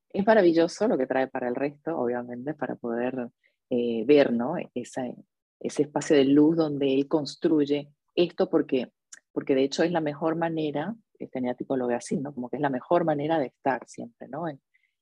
Es 0.08 0.26
maravilloso 0.26 0.88
lo 0.88 0.96
que 0.96 1.06
trae 1.06 1.26
para 1.28 1.48
el 1.48 1.56
resto, 1.56 1.98
obviamente, 1.98 2.54
para 2.54 2.74
poder 2.76 3.28
eh, 3.68 4.02
ver 4.06 4.32
¿no? 4.32 4.54
ese 4.72 5.12
espacio 5.60 6.16
de 6.16 6.24
luz 6.24 6.56
donde 6.56 6.94
él 6.94 7.06
construye 7.06 7.92
esto, 8.14 8.48
porque, 8.48 8.92
porque 9.30 9.54
de 9.54 9.64
hecho 9.64 9.82
es 9.82 9.92
la 9.92 10.00
mejor 10.00 10.36
manera, 10.36 10.96
este 11.18 11.42
tipo 11.54 11.76
lo 11.76 11.86
ve 11.86 11.96
así, 11.96 12.16
¿no? 12.16 12.32
como 12.32 12.48
que 12.48 12.56
es 12.56 12.62
la 12.62 12.70
mejor 12.70 13.04
manera 13.04 13.38
de 13.38 13.48
estar 13.48 13.86
siempre, 13.86 14.26
¿no? 14.28 14.48
en, 14.48 14.58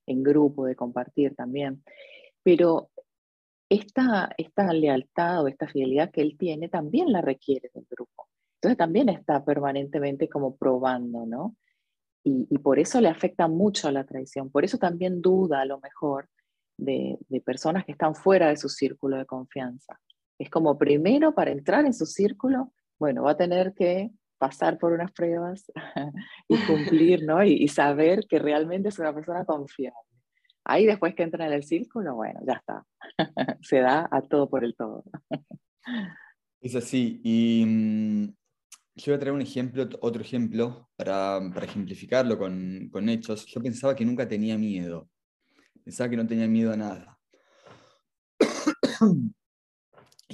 en 0.07 0.23
grupo, 0.23 0.67
de 0.67 0.77
compartir 0.77 1.35
también. 1.35 1.83
Pero 2.43 2.91
esta, 3.69 4.31
esta 4.37 4.73
lealtad 4.73 5.45
o 5.45 5.49
esta 5.49 5.67
fidelidad 5.67 6.11
que 6.11 6.21
él 6.21 6.37
tiene 6.39 6.69
también 6.69 7.13
la 7.13 7.21
requiere 7.21 7.71
del 7.75 7.87
grupo. 7.91 8.29
Entonces 8.57 8.79
también 8.79 9.09
está 9.09 9.45
permanentemente 9.45 10.29
como 10.29 10.57
probando, 10.57 11.27
¿no? 11.27 11.57
Y, 12.27 12.57
por 12.59 12.79
eso 12.79 13.03
le 13.03 13.11
afecta 13.11 13.49
mucho 13.49 13.87
a 13.87 13.93
la 13.93 14.05
traición. 14.05 14.49
Por 14.49 14.65
eso 14.65 14.79
también 14.79 15.21
duda 15.21 15.61
a 15.61 15.67
lo 15.67 15.79
mejor 15.81 16.31
de, 16.79 17.19
de, 17.29 17.41
personas 17.43 17.85
que 17.85 17.93
están 17.93 18.15
fuera 18.15 18.49
de 18.49 18.57
su 18.57 18.71
círculo 18.71 19.19
de 19.19 19.27
confianza. 19.27 20.01
Es 20.39 20.49
como 20.49 20.79
primero 20.79 21.35
para 21.35 21.51
entrar 21.51 21.85
en 21.85 21.93
su 21.93 22.07
círculo, 22.07 22.73
bueno, 22.99 23.25
va 23.25 23.33
a 23.33 23.37
tener 23.37 23.75
que 23.75 24.11
pasar 24.39 24.79
por 24.79 24.93
unas 24.93 25.13
pruebas 25.13 25.71
y 26.49 26.57
cumplir, 26.67 27.25
¿no? 27.25 27.45
Y, 27.45 27.53
y, 27.53 27.69
saber 27.69 28.27
que 28.29 28.39
realmente 28.39 28.89
es 28.89 28.99
una 28.99 29.15
persona 29.15 29.45
confiable. 29.45 29.99
Ahí 30.65 30.87
después 30.87 31.15
que 31.15 31.23
entra 31.23 31.47
en 31.47 31.53
el 31.53 31.63
círculo, 31.63 32.15
bueno, 32.15 32.41
ya 32.47 32.55
está. 32.55 32.85
Se 33.63 33.81
da 33.81 34.09
a 34.11 34.23
todo 34.23 34.49
por 34.49 34.65
el 34.65 34.75
todo. 34.75 35.05
Es 36.61 36.75
así. 36.75 37.21
Y 37.23 37.65
mm, 37.67 38.25
yo 38.97 39.13
voy 39.13 39.15
a 39.15 39.19
traer 39.19 39.35
un 39.35 39.43
ejemplo, 39.43 39.87
otro 40.01 40.23
ejemplo, 40.23 40.89
para, 40.97 41.41
para 41.53 41.67
ejemplificarlo 41.67 42.39
con, 42.39 42.89
con, 42.91 43.09
hechos. 43.11 43.45
Yo 43.47 43.61
pensaba 43.61 43.95
que 43.95 44.05
nunca 44.05 44.27
tenía 44.27 44.57
miedo. 44.57 45.09
Pensaba 45.85 46.09
que 46.09 46.17
no 46.17 46.27
tenía 46.27 46.49
miedo 46.49 46.73
a 46.73 46.77
nada. 46.77 47.19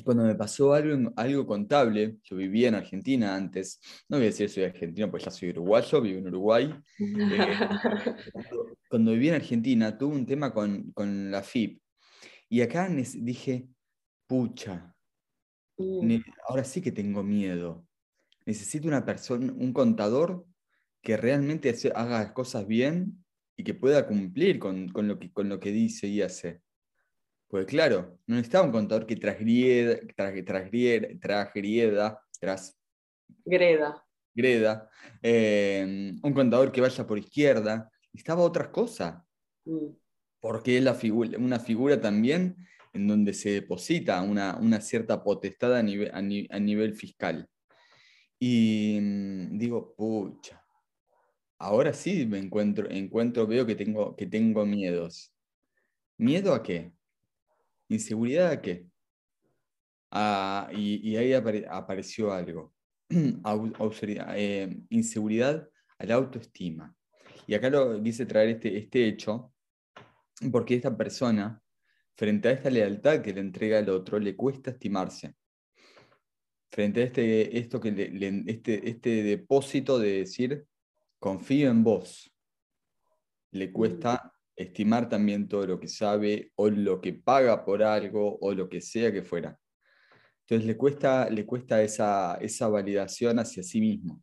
Y 0.01 0.03
cuando 0.03 0.25
me 0.25 0.35
pasó 0.35 0.73
algo, 0.73 1.13
algo 1.17 1.47
contable, 1.47 2.17
yo 2.25 2.37
vivía 2.37 2.69
en 2.69 2.75
Argentina 2.75 3.35
antes, 3.35 3.81
no 4.09 4.17
voy 4.17 4.25
a 4.25 4.31
decir 4.31 4.49
soy 4.49 4.65
argentino, 4.65 5.11
pues 5.11 5.25
ya 5.25 5.31
soy 5.31 5.51
uruguayo, 5.51 6.01
vivo 6.01 6.19
en 6.19 6.29
Uruguay. 6.29 6.75
Eh, 7.01 8.77
cuando, 8.89 9.13
viví 9.13 9.29
en 9.29 9.35
Argentina 9.35 9.97
tuve 9.97 10.17
un 10.17 10.27
tema 10.27 10.53
con, 10.53 10.91
con 10.93 11.31
la 11.31 11.43
FIP. 11.43 11.81
Y 12.49 12.61
acá 12.61 12.89
dije, 12.89 13.69
pucha, 14.27 14.95
mm. 15.77 16.17
ahora 16.49 16.65
sí 16.65 16.81
que 16.81 16.93
tengo 16.93 17.23
miedo 17.23 17.87
necesito 18.47 18.89
una 18.89 19.05
persona, 19.05 19.53
un 19.53 19.73
contador 19.73 20.45
que 21.03 21.17
realmente 21.17 21.75
haga 21.95 22.25
las 22.25 22.33
cosas 22.33 22.67
bien 22.67 23.25
y 23.57 23.65
que 23.65 23.75
pueda 23.75 24.07
cumplir 24.07 24.59
con, 24.59 24.91
lo, 24.93 25.19
que, 25.19 25.33
con 25.33 25.49
lo 25.49 25.61
que 25.61 25.71
dice 25.71 26.09
y 26.09 26.23
hace. 26.23 26.61
Pues 27.51 27.67
claro, 27.67 28.17
no 28.29 28.37
necesitaba 28.37 28.65
un 28.65 28.71
contador 28.71 29.07
que 29.07 29.17
trasgrieda, 29.17 29.99
trasgrieda, 30.15 32.23
tras, 32.39 32.79
greda. 33.45 34.07
greda 34.33 34.89
eh, 35.21 36.15
un 36.23 36.33
contador 36.33 36.71
que 36.71 36.81
vaya 36.81 37.05
por 37.05 37.19
izquierda, 37.19 37.91
necesitaba 38.13 38.43
otras 38.43 38.69
cosas. 38.69 39.21
Mm. 39.65 39.89
Porque 40.39 40.79
es 40.79 40.85
la 40.85 40.95
figura, 40.95 41.37
una 41.39 41.59
figura 41.59 42.01
también 42.01 42.57
en 42.93 43.09
donde 43.09 43.35
se 43.35 43.51
deposita 43.51 44.23
una, 44.23 44.57
una 44.57 44.81
cierta 44.81 45.25
potestad 45.25 45.75
a 45.75 45.83
nivel, 45.83 46.13
a 46.15 46.61
nivel 46.61 46.95
fiscal. 46.95 47.49
Y 48.39 48.97
mm, 49.01 49.59
digo, 49.59 49.93
pucha, 49.97 50.65
ahora 51.59 51.93
sí 51.93 52.27
me 52.27 52.39
encuentro, 52.39 52.89
encuentro 52.89 53.49
veo 53.49 53.67
que 53.67 53.75
tengo, 53.75 54.15
que 54.15 54.27
tengo 54.27 54.65
miedos. 54.65 55.35
¿Miedo 56.17 56.55
a 56.55 56.63
qué? 56.63 56.93
¿Inseguridad 57.91 58.53
a 58.53 58.63
qué? 58.63 58.87
Ah, 60.11 60.71
y, 60.73 61.17
ahí 61.17 61.33
apareció 61.33 62.33
algo. 62.33 62.73
Eh, 63.13 64.77
inseguridad 64.91 65.69
a 65.99 66.05
la 66.07 66.15
autoestima. 66.15 66.95
Y 67.47 67.55
acá 67.55 67.69
lo 67.69 68.01
quise 68.03 68.25
traer 68.25 68.51
este, 68.51 68.79
este 68.79 69.07
hecho 69.07 69.53
porque 70.53 70.77
esta 70.77 70.97
persona, 70.97 71.61
frente 72.17 72.49
a 72.49 72.53
esta 72.53 72.71
lealtad 72.71 73.21
que 73.21 73.35
le 73.35 73.41
entrega 73.41 73.79
al 73.79 73.91
otro, 73.91 74.19
le 74.19 74.37
cuesta 74.37 74.71
estimarse 74.71 75.35
frente 76.71 77.03
a 77.03 77.05
este, 77.05 77.59
esto 77.59 77.81
que 77.81 77.89
este, 78.47 78.89
este 78.89 79.23
depósito 79.23 79.99
de 79.99 80.19
decir, 80.19 80.67
confío 81.19 81.71
en 81.71 81.83
vos. 81.83 82.33
Le 83.53 83.73
cuesta 83.73 84.33
estimar 84.61 85.09
también 85.09 85.49
todo 85.49 85.67
lo 85.67 85.81
que 85.81 85.89
sabe 85.89 86.53
o 86.57 86.69
lo 86.69 87.01
que 87.01 87.15
paga 87.15 87.65
por 87.65 87.83
algo 87.83 88.39
o 88.41 88.53
lo 88.53 88.69
que 88.69 88.81
sea 88.83 89.11
que 89.11 89.23
fuera. 89.23 89.59
Entonces 90.43 90.67
le 90.67 90.77
cuesta, 90.77 91.31
le 91.31 91.47
cuesta 91.47 91.83
esa, 91.83 92.35
esa 92.37 92.69
validación 92.69 93.39
hacia 93.39 93.63
sí 93.63 93.81
mismo. 93.81 94.23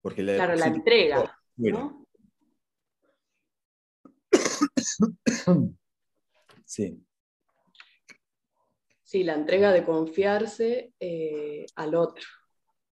Porque 0.00 0.22
claro, 0.22 0.56
la 0.56 0.66
entrega. 0.66 1.38
sí. 6.64 7.00
Sí, 9.04 9.22
la 9.22 9.34
entrega 9.34 9.70
de 9.72 9.84
confiarse 9.84 10.94
eh, 10.98 11.66
al 11.76 11.94
otro. 11.94 12.26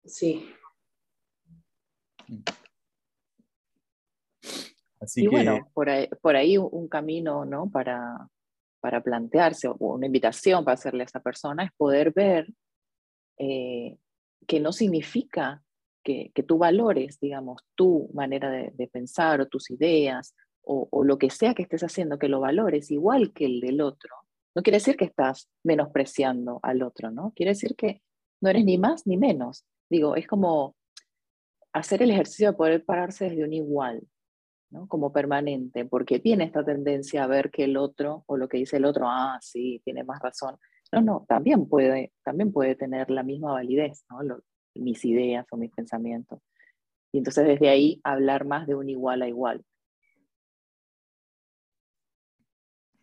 Sí. 0.04 0.50
Y 5.14 5.26
bueno, 5.26 5.70
por 5.74 5.90
ahí, 5.90 6.08
por 6.20 6.36
ahí, 6.36 6.58
un 6.58 6.88
camino 6.88 7.44
¿no? 7.44 7.70
para, 7.70 8.28
para 8.80 9.02
plantearse, 9.02 9.68
o 9.68 9.76
una 9.78 10.06
invitación 10.06 10.64
para 10.64 10.74
hacerle 10.74 11.02
a 11.02 11.06
esa 11.06 11.20
persona, 11.20 11.64
es 11.64 11.70
poder 11.76 12.12
ver 12.12 12.48
eh, 13.38 13.98
que 14.46 14.60
no 14.60 14.72
significa 14.72 15.62
que, 16.02 16.30
que, 16.34 16.42
tú 16.42 16.58
valores, 16.58 17.18
digamos, 17.20 17.62
tu 17.74 18.08
manera 18.14 18.50
de, 18.50 18.88
pensar 18.88 19.40
o 19.40 19.48
tus 19.48 19.70
ideas 19.70 20.34
o, 20.62 20.88
o, 20.90 21.04
lo 21.04 21.18
que 21.18 21.30
sea 21.30 21.54
que 21.54 21.62
estés 21.62 21.82
haciendo, 21.82 22.18
que 22.18 22.28
lo 22.28 22.40
valores 22.40 22.90
igual 22.90 23.32
que 23.32 23.44
el 23.44 23.60
del 23.60 23.80
otro, 23.80 24.14
no 24.56 24.62
quiere 24.62 24.76
decir 24.76 24.96
que 24.96 25.04
estás 25.04 25.50
menospreciando 25.64 26.60
al 26.62 26.82
otro, 26.82 27.10
¿no? 27.10 27.32
Quiere 27.36 27.50
decir 27.50 27.76
que 27.76 28.00
no 28.40 28.48
eres 28.48 28.64
ni 28.64 28.78
más 28.78 29.06
ni 29.06 29.18
menos. 29.18 29.66
Digo, 29.90 30.16
es 30.16 30.26
como 30.26 30.74
hacer 31.74 32.02
el 32.02 32.10
ejercicio 32.10 32.52
de 32.52 32.56
poder 32.56 32.84
pararse 32.84 33.28
desde 33.28 33.44
un 33.44 33.52
igual, 33.52 34.02
¿no? 34.70 34.88
Como 34.88 35.12
permanente, 35.12 35.84
porque 35.84 36.18
tiene 36.18 36.44
esta 36.44 36.64
tendencia 36.64 37.24
a 37.24 37.26
ver 37.26 37.50
que 37.50 37.64
el 37.64 37.76
otro 37.76 38.24
o 38.26 38.36
lo 38.36 38.48
que 38.48 38.58
dice 38.58 38.76
el 38.76 38.84
otro, 38.84 39.06
ah, 39.08 39.38
sí, 39.40 39.80
tiene 39.84 40.04
más 40.04 40.20
razón. 40.20 40.56
No, 40.92 41.00
no, 41.00 41.26
también 41.28 41.68
puede, 41.68 42.12
también 42.24 42.52
puede 42.52 42.74
tener 42.74 43.10
la 43.10 43.22
misma 43.22 43.52
validez, 43.52 44.04
mis 44.74 45.04
ideas 45.04 45.46
o 45.50 45.56
mis 45.56 45.72
pensamientos. 45.72 46.40
Y 47.12 47.18
entonces 47.18 47.46
desde 47.46 47.68
ahí 47.68 48.00
hablar 48.04 48.44
más 48.44 48.66
de 48.66 48.74
un 48.74 48.88
igual 48.88 49.22
a 49.22 49.28
igual. 49.28 49.64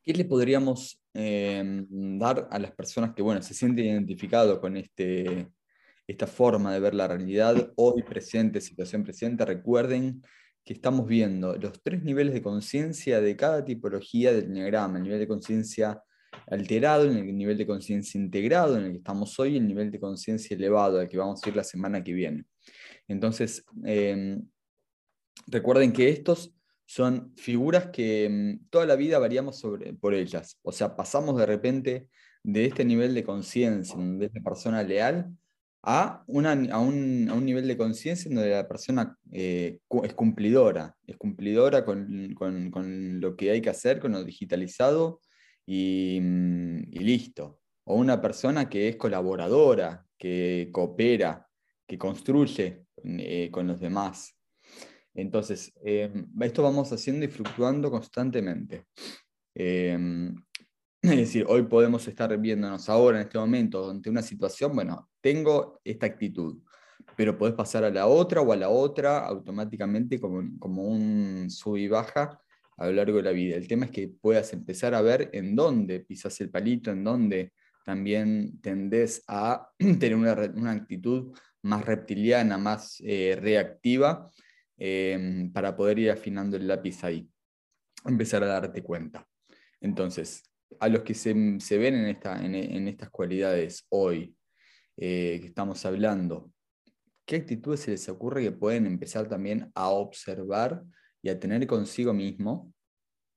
¿Qué 0.03 0.13
le 0.13 0.25
podríamos 0.25 1.01
em, 1.13 2.19
dar 2.19 2.47
a 2.51 2.59
las 2.59 2.71
personas 2.71 3.13
que 3.13 3.21
bueno, 3.21 3.41
se 3.41 3.53
sienten 3.53 3.85
identificados 3.85 4.59
con 4.59 4.75
este, 4.75 5.47
esta 6.05 6.27
forma 6.27 6.73
de 6.73 6.81
ver 6.81 6.93
la 6.93 7.07
realidad 7.07 7.71
hoy 7.77 8.03
presente, 8.03 8.59
situación 8.59 9.03
presente? 9.03 9.45
Recuerden 9.45 10.21
que 10.63 10.73
estamos 10.73 11.07
viendo 11.07 11.55
los 11.57 11.81
tres 11.81 12.03
niveles 12.03 12.33
de 12.33 12.41
conciencia 12.41 13.19
de 13.21 13.35
cada 13.35 13.65
tipología 13.65 14.33
del 14.33 14.53
diagrama, 14.53 14.97
el 14.97 15.03
nivel 15.03 15.19
de 15.19 15.27
conciencia 15.27 16.01
alterado, 16.47 17.05
el 17.05 17.35
nivel 17.35 17.57
de 17.57 17.67
conciencia 17.67 18.19
integrado 18.19 18.77
en 18.77 18.85
el 18.85 18.91
que 18.91 18.97
estamos 18.97 19.37
hoy, 19.39 19.57
el 19.57 19.67
nivel 19.67 19.91
de 19.91 19.99
conciencia 19.99 20.55
elevado 20.55 20.99
al 20.99 21.09
que 21.09 21.17
vamos 21.17 21.43
a 21.43 21.49
ir 21.49 21.55
la 21.55 21.63
semana 21.63 22.03
que 22.03 22.13
viene. 22.13 22.45
Entonces, 23.07 23.65
em, 23.83 24.41
recuerden 25.47 25.91
que 25.91 26.09
estos 26.09 26.55
son 26.85 27.33
figuras 27.37 27.87
que 27.87 28.29
mm, 28.29 28.69
toda 28.69 28.85
la 28.85 28.95
vida 28.95 29.19
variamos 29.19 29.59
sobre, 29.59 29.93
por 29.93 30.13
ellas. 30.13 30.59
O 30.63 30.71
sea, 30.71 30.95
pasamos 30.95 31.37
de 31.37 31.45
repente 31.45 32.09
de 32.43 32.65
este 32.65 32.85
nivel 32.85 33.13
de 33.13 33.23
conciencia, 33.23 33.95
de 33.97 34.25
esta 34.25 34.41
persona 34.41 34.83
leal, 34.83 35.29
a, 35.83 36.23
a, 36.23 36.23
un, 36.27 36.45
a 36.45 36.79
un, 36.79 37.45
nivel 37.45 37.67
de 37.67 37.77
conciencia 37.77 38.31
donde 38.31 38.49
la 38.49 38.67
persona 38.67 39.17
eh, 39.31 39.79
es 40.03 40.13
cumplidora, 40.13 40.95
es 41.05 41.17
cumplidora 41.17 41.83
con, 41.83 42.33
con, 42.35 42.71
con, 42.71 43.19
lo 43.19 43.35
que 43.35 43.51
hay 43.51 43.61
que 43.61 43.69
hacer, 43.69 43.99
con 43.99 44.13
lo 44.13 44.23
digitalizado 44.23 45.19
y, 45.65 46.19
mm, 46.21 46.91
listo. 46.91 47.59
O 47.85 47.95
una 47.95 48.21
persona 48.21 48.69
que 48.69 48.87
es 48.87 48.95
colaboradora, 48.95 50.05
que 50.17 50.69
coopera, 50.71 51.45
que 51.85 51.97
construye 51.97 52.85
eh, 53.03 53.49
con 53.51 53.67
los 53.67 53.81
demás. 53.81 54.37
Entonces, 55.13 55.73
em, 55.83 56.27
esto 56.41 56.63
vamos 56.63 56.91
haciendo 56.93 57.25
y 57.25 57.27
fluctuando 57.27 57.91
constantemente. 57.91 58.85
Em, 59.53 60.33
es 61.03 61.17
decir, 61.17 61.45
hoy 61.49 61.63
podemos 61.63 62.07
estar 62.07 62.35
viéndonos 62.37 62.87
ahora, 62.87 63.19
en 63.19 63.27
este 63.27 63.37
momento, 63.37 63.89
ante 63.89 64.09
una 64.09 64.21
situación, 64.21 64.73
bueno, 64.73 65.09
tengo 65.21 65.81
esta 65.83 66.05
actitud. 66.05 66.59
pero 67.17 67.37
podés 67.37 67.55
pasar 67.55 67.83
a 67.83 67.89
la 67.89 68.07
otra 68.07 68.41
o 68.41 68.53
a 68.53 68.55
la 68.55 68.69
otra 68.69 69.19
automáticamente 69.25 70.19
como, 70.19 70.57
como 70.59 70.83
un 70.83 71.49
sub 71.49 71.77
y 71.77 71.87
baja 71.89 72.39
a 72.77 72.87
lo 72.87 72.93
largo 72.93 73.17
de 73.17 73.23
la 73.23 73.31
vida. 73.31 73.57
El 73.57 73.67
tema 73.67 73.85
es 73.85 73.91
que 73.91 74.07
puedas 74.07 74.53
empezar 74.53 74.95
a 74.95 75.01
ver 75.01 75.29
en 75.33 75.55
dónde 75.55 75.99
pisas 75.99 76.39
el 76.41 76.49
palito, 76.49 76.91
en 76.91 77.03
dónde 77.03 77.53
también 77.83 78.59
tendés 78.61 79.23
a 79.27 79.69
tener 79.77 80.15
una, 80.15 80.71
actitud 80.71 81.37
más 81.63 81.85
reptiliana, 81.85 82.57
más 82.57 83.01
eh, 83.05 83.37
reactiva, 83.39 84.31
em, 84.77 85.51
para 85.51 85.75
poder 85.75 85.99
ir 85.99 86.11
afinando 86.11 86.55
el 86.57 86.67
lápiz 86.67 87.03
ahí. 87.03 87.29
Empezar 88.05 88.43
a 88.43 88.47
darte 88.47 88.81
cuenta. 88.81 89.27
Entonces, 89.81 90.43
a 90.79 90.89
los 90.89 91.03
que 91.03 91.13
se, 91.13 91.33
ven 91.33 91.95
en, 91.95 92.05
esta, 92.05 92.43
en, 92.43 92.87
estas 92.87 93.09
cualidades 93.09 93.85
hoy 93.89 94.35
eh, 94.97 95.39
que 95.41 95.47
estamos 95.47 95.85
hablando, 95.85 96.51
¿qué 97.25 97.37
actitudes 97.37 97.81
se 97.81 97.91
les 97.91 98.07
ocurre 98.09 98.43
que 98.43 98.51
pueden 98.51 98.85
empezar 98.85 99.27
también 99.27 99.71
a 99.75 99.89
observar 99.89 100.83
y 101.21 101.29
a 101.29 101.39
tener 101.39 101.65
consigo 101.67 102.13
mismo 102.13 102.73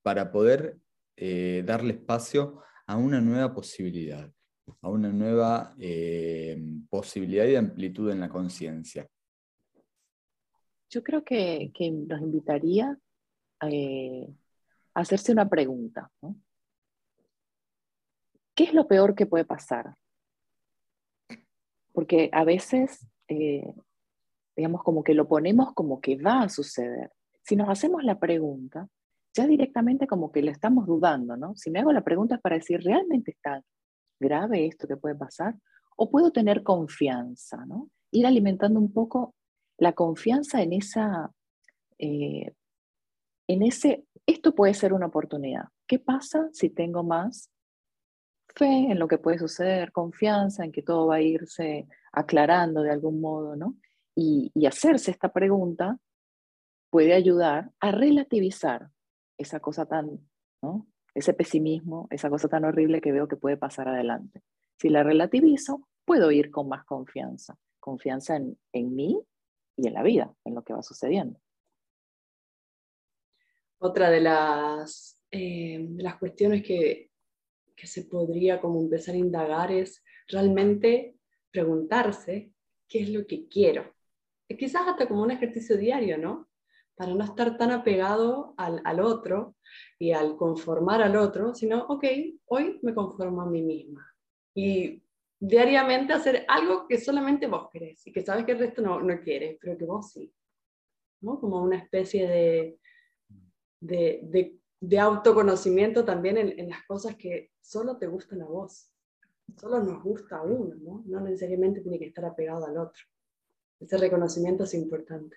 para 0.02 0.30
poder 0.30 0.78
eh, 1.16 1.62
darle 1.64 1.94
espacio 1.94 2.62
a 2.86 2.96
una 2.96 3.20
nueva 3.20 3.54
posibilidad, 3.54 4.30
a 4.82 4.88
una 4.88 5.12
nueva 5.12 5.74
eh, 5.78 6.58
posibilidad 6.90 7.44
de 7.44 7.58
amplitud 7.58 8.10
en 8.10 8.20
la 8.20 8.28
conciencia? 8.28 9.08
Yo 10.88 11.02
creo 11.02 11.24
que, 11.24 11.72
que 11.74 11.90
nos 11.90 12.20
invitaría 12.20 12.96
a 13.60 15.00
hacerse 15.00 15.32
una 15.32 15.48
pregunta. 15.48 16.10
¿Qué 18.56 18.64
es 18.64 18.74
lo 18.74 18.88
peor 18.88 19.14
que 19.14 19.26
puede 19.26 19.44
pasar? 19.44 19.94
Porque 21.92 22.30
a 22.32 22.42
veces, 22.42 23.06
digamos, 24.56 24.82
como 24.82 25.04
que 25.04 25.12
lo 25.12 25.28
ponemos 25.28 25.74
como 25.74 26.00
que 26.00 26.16
va 26.16 26.40
a 26.40 26.48
suceder. 26.48 27.12
Si 27.42 27.54
nos 27.54 27.68
hacemos 27.68 28.02
la 28.02 28.18
pregunta, 28.18 28.88
ya 29.34 29.46
directamente 29.46 30.06
como 30.06 30.32
que 30.32 30.40
le 30.40 30.52
estamos 30.52 30.86
dudando, 30.86 31.36
¿no? 31.36 31.54
Si 31.54 31.70
me 31.70 31.80
hago 31.80 31.92
la 31.92 32.02
pregunta 32.02 32.36
es 32.36 32.40
para 32.40 32.56
decir, 32.56 32.80
¿realmente 32.82 33.32
está 33.32 33.62
grave 34.18 34.66
esto 34.66 34.88
que 34.88 34.96
puede 34.96 35.14
pasar? 35.14 35.54
¿O 35.94 36.10
puedo 36.10 36.32
tener 36.32 36.62
confianza, 36.62 37.62
¿no? 37.66 37.90
Ir 38.10 38.26
alimentando 38.26 38.80
un 38.80 38.90
poco 38.90 39.34
la 39.76 39.92
confianza 39.92 40.62
en 40.62 40.72
esa, 40.72 41.30
eh, 41.98 42.54
en 43.48 43.62
ese, 43.62 44.06
esto 44.24 44.54
puede 44.54 44.72
ser 44.72 44.94
una 44.94 45.06
oportunidad. 45.06 45.64
¿Qué 45.86 45.98
pasa 45.98 46.48
si 46.52 46.70
tengo 46.70 47.04
más 47.04 47.50
fe 48.56 48.90
en 48.90 48.98
lo 48.98 49.06
que 49.06 49.18
puede 49.18 49.38
suceder, 49.38 49.92
confianza 49.92 50.64
en 50.64 50.72
que 50.72 50.82
todo 50.82 51.06
va 51.06 51.16
a 51.16 51.20
irse 51.20 51.86
aclarando 52.12 52.82
de 52.82 52.90
algún 52.90 53.20
modo, 53.20 53.54
¿no? 53.54 53.76
Y, 54.14 54.50
hacerse 54.66 55.10
esta 55.10 55.32
pregunta 55.32 55.98
puede 56.90 57.12
ayudar 57.12 57.70
a 57.80 57.92
relativizar 57.92 58.88
esa 59.38 59.60
cosa 59.60 59.84
tan, 59.86 60.18
¿no? 60.62 60.86
Ese 61.14 61.34
pesimismo, 61.34 62.08
esa 62.10 62.30
cosa 62.30 62.48
tan 62.48 62.64
horrible 62.64 63.00
que 63.00 63.12
veo 63.12 63.28
que 63.28 63.36
puede 63.36 63.56
pasar 63.58 63.88
adelante. 63.88 64.42
Si 64.78 64.88
la 64.88 65.02
relativizo, 65.02 65.86
puedo 66.04 66.30
ir 66.30 66.50
con 66.50 66.68
más 66.68 66.84
confianza, 66.84 67.58
confianza 67.78 68.36
en, 68.36 68.58
en 68.72 68.94
mí 68.94 69.22
y 69.76 69.86
en 69.88 69.94
la 69.94 70.02
vida, 70.02 70.34
en 70.44 70.54
lo 70.54 70.62
que 70.62 70.72
va 70.72 70.82
sucediendo. 70.82 71.38
Otra 73.78 74.08
de 74.08 74.20
las, 74.22 75.20
eh, 75.30 75.86
las 75.98 76.16
cuestiones 76.16 76.62
que, 76.62 77.10
que 77.76 77.86
se 77.86 78.04
podría 78.04 78.60
como 78.60 78.80
empezar 78.80 79.14
a 79.14 79.18
indagar 79.18 79.70
es 79.70 80.02
realmente 80.28 81.16
preguntarse 81.50 82.52
qué 82.88 83.02
es 83.02 83.10
lo 83.10 83.26
que 83.26 83.46
quiero. 83.48 83.94
Quizás 84.48 84.88
hasta 84.88 85.06
como 85.06 85.22
un 85.22 85.30
ejercicio 85.30 85.76
diario, 85.76 86.18
¿no? 86.18 86.48
para 86.96 87.14
no 87.14 87.24
estar 87.24 87.58
tan 87.58 87.70
apegado 87.70 88.54
al, 88.56 88.80
al, 88.84 89.00
otro 89.00 89.54
y 89.98 90.12
al 90.12 90.36
conformar 90.36 91.02
al 91.02 91.16
otro, 91.16 91.54
sino, 91.54 91.84
ok, 91.88 92.04
hoy 92.46 92.78
me 92.82 92.94
conformo 92.94 93.42
a 93.42 93.50
mí 93.50 93.62
misma. 93.62 94.14
Y 94.54 95.02
diariamente 95.38 96.14
hacer 96.14 96.46
algo 96.48 96.86
que 96.88 96.98
solamente 96.98 97.46
vos 97.46 97.68
querés 97.70 98.06
y 98.06 98.12
que 98.12 98.22
sabes 98.22 98.46
que 98.46 98.52
el 98.52 98.58
resto 98.58 98.80
no, 98.80 99.00
no 99.02 99.20
quiere, 99.20 99.58
pero 99.60 99.76
que 99.76 99.84
vos 99.84 100.10
sí. 100.10 100.32
¿no? 101.20 101.38
Como 101.38 101.62
una 101.62 101.76
especie 101.76 102.26
de, 102.26 102.78
de, 103.80 104.20
de, 104.22 104.56
de 104.80 104.98
autoconocimiento 104.98 106.02
también 106.02 106.38
en, 106.38 106.58
en, 106.58 106.70
las 106.70 106.82
cosas 106.86 107.16
que 107.16 107.50
solo 107.66 107.96
te 107.96 108.06
gustan 108.06 108.42
a 108.42 108.46
vos. 108.46 108.92
Solo 109.60 109.82
nos 109.82 110.02
gusta 110.02 110.38
a 110.38 110.42
uno, 110.42 110.74
¿no? 110.76 111.02
No 111.06 111.20
necesariamente 111.20 111.80
tiene 111.80 111.98
que 111.98 112.06
estar 112.06 112.24
apegado 112.24 112.66
al 112.66 112.78
otro. 112.78 113.02
Ese 113.80 113.96
reconocimiento 113.98 114.64
es 114.64 114.74
importante. 114.74 115.36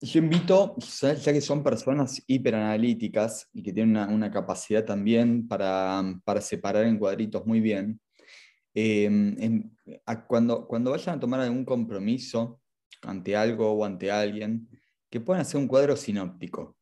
Yo 0.00 0.18
invito, 0.18 0.74
ya 1.00 1.32
que 1.32 1.40
son 1.40 1.62
personas 1.62 2.20
hiperanalíticas 2.26 3.48
y 3.52 3.62
que 3.62 3.72
tienen 3.72 3.96
una, 4.10 4.30
capacidad 4.32 4.84
también 4.84 5.46
para, 5.46 6.02
separar 6.40 6.84
en 6.86 6.98
cuadritos 6.98 7.46
muy 7.46 7.60
bien, 7.60 8.00
em, 8.74 9.70
cuando, 10.26 10.66
cuando 10.66 10.90
vayan 10.90 11.16
a 11.16 11.20
tomar 11.20 11.40
algún 11.40 11.64
compromiso 11.64 12.60
ante 13.02 13.36
algo 13.36 13.70
o 13.70 13.84
ante 13.84 14.10
alguien, 14.10 14.68
que 15.08 15.20
puedan 15.20 15.42
hacer 15.42 15.60
un 15.60 15.68
cuadro 15.68 15.94
sinóptico. 15.94 16.76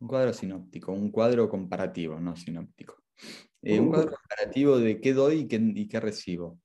Un 0.00 0.08
cuadro 0.08 0.32
sinóptico, 0.32 0.92
un 0.92 1.10
cuadro 1.10 1.48
comparativo, 1.48 2.18
no 2.18 2.34
sinóptico. 2.34 3.02
Eh, 3.62 3.78
un 3.78 3.88
cuadro 3.88 4.12
comparativo 4.12 4.78
de 4.78 5.00
qué 5.00 5.12
doy 5.12 5.40
y 5.40 5.48
qué, 5.48 5.56
y 5.56 5.88
qué 5.88 6.00
recibo. 6.00 6.58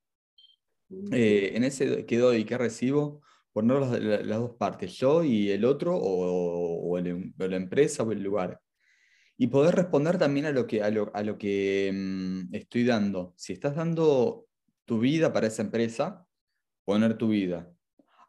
Eh, 1.12 1.52
en 1.54 1.64
ese 1.66 2.06
qué 2.06 2.18
doy 2.18 2.38
y 2.38 2.46
qué 2.46 2.58
recibo, 2.58 3.22
poner 3.52 3.82
las, 3.82 4.00
las, 4.26 4.40
dos 4.40 4.56
partes, 4.58 4.94
yo 4.94 5.24
y 5.24 5.52
el 5.52 5.66
otro, 5.66 5.98
o, 5.98 6.98
la 6.98 7.58
empresa 7.58 8.04
o 8.04 8.12
el 8.14 8.24
lugar. 8.24 8.62
Y 9.38 9.48
poder 9.48 9.76
responder 9.76 10.18
también 10.18 10.46
a 10.46 10.52
lo 10.52 10.66
que, 10.66 10.82
a 10.82 10.90
lo, 10.90 11.12
a 11.14 11.22
lo 11.22 11.38
que 11.38 11.92
mm, 11.94 12.56
estoy 12.56 12.86
dando. 12.86 13.34
Si 13.36 13.52
estás 13.52 13.76
dando 13.76 14.48
tu 14.86 15.00
vida 15.00 15.34
para 15.34 15.48
esa 15.48 15.62
empresa, 15.62 16.26
poner 16.86 17.18
tu 17.18 17.30
vida. 17.30 17.70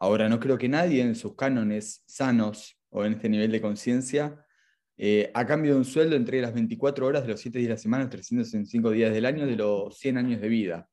Ahora, 0.00 0.28
no 0.28 0.40
creo 0.40 0.58
que 0.58 0.68
nadie 0.68 1.02
en 1.02 1.14
sus 1.14 1.36
cánones 1.36 2.02
sanos 2.06 2.76
o 2.88 3.04
en 3.04 3.12
este 3.12 3.28
nivel 3.28 3.52
de 3.52 3.60
conciencia, 3.60 4.45
eh, 4.98 5.30
a 5.34 5.46
cambio 5.46 5.72
de 5.72 5.78
un 5.78 5.84
sueldo 5.84 6.16
entre 6.16 6.40
las 6.40 6.54
24 6.54 7.06
horas 7.06 7.22
de 7.22 7.28
los 7.28 7.40
7 7.40 7.58
días 7.58 7.68
de 7.68 7.74
la 7.74 7.78
semana, 7.78 8.04
los 8.04 8.10
365 8.10 8.90
días 8.90 9.12
del 9.12 9.26
año, 9.26 9.46
de 9.46 9.56
los 9.56 9.98
100 9.98 10.18
años 10.18 10.40
de 10.40 10.48
vida. 10.48 10.88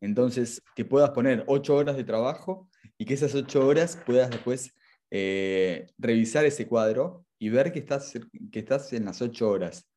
Entonces, 0.00 0.62
que 0.74 0.84
puedas 0.84 1.10
poner 1.10 1.44
8 1.46 1.74
horas 1.74 1.96
de 1.96 2.04
trabajo 2.04 2.68
y 2.98 3.04
que 3.04 3.14
esas 3.14 3.34
ocho 3.34 3.66
horas 3.66 3.98
puedas 4.06 4.30
después 4.30 4.74
eh, 5.10 5.88
revisar 5.98 6.44
ese 6.44 6.66
cuadro 6.66 7.26
y 7.38 7.48
ver 7.48 7.72
que 7.72 7.80
estás, 7.80 8.12
que 8.50 8.58
estás 8.60 8.92
en 8.92 9.04
las 9.04 9.20
ocho 9.20 9.50
horas. 9.50 9.88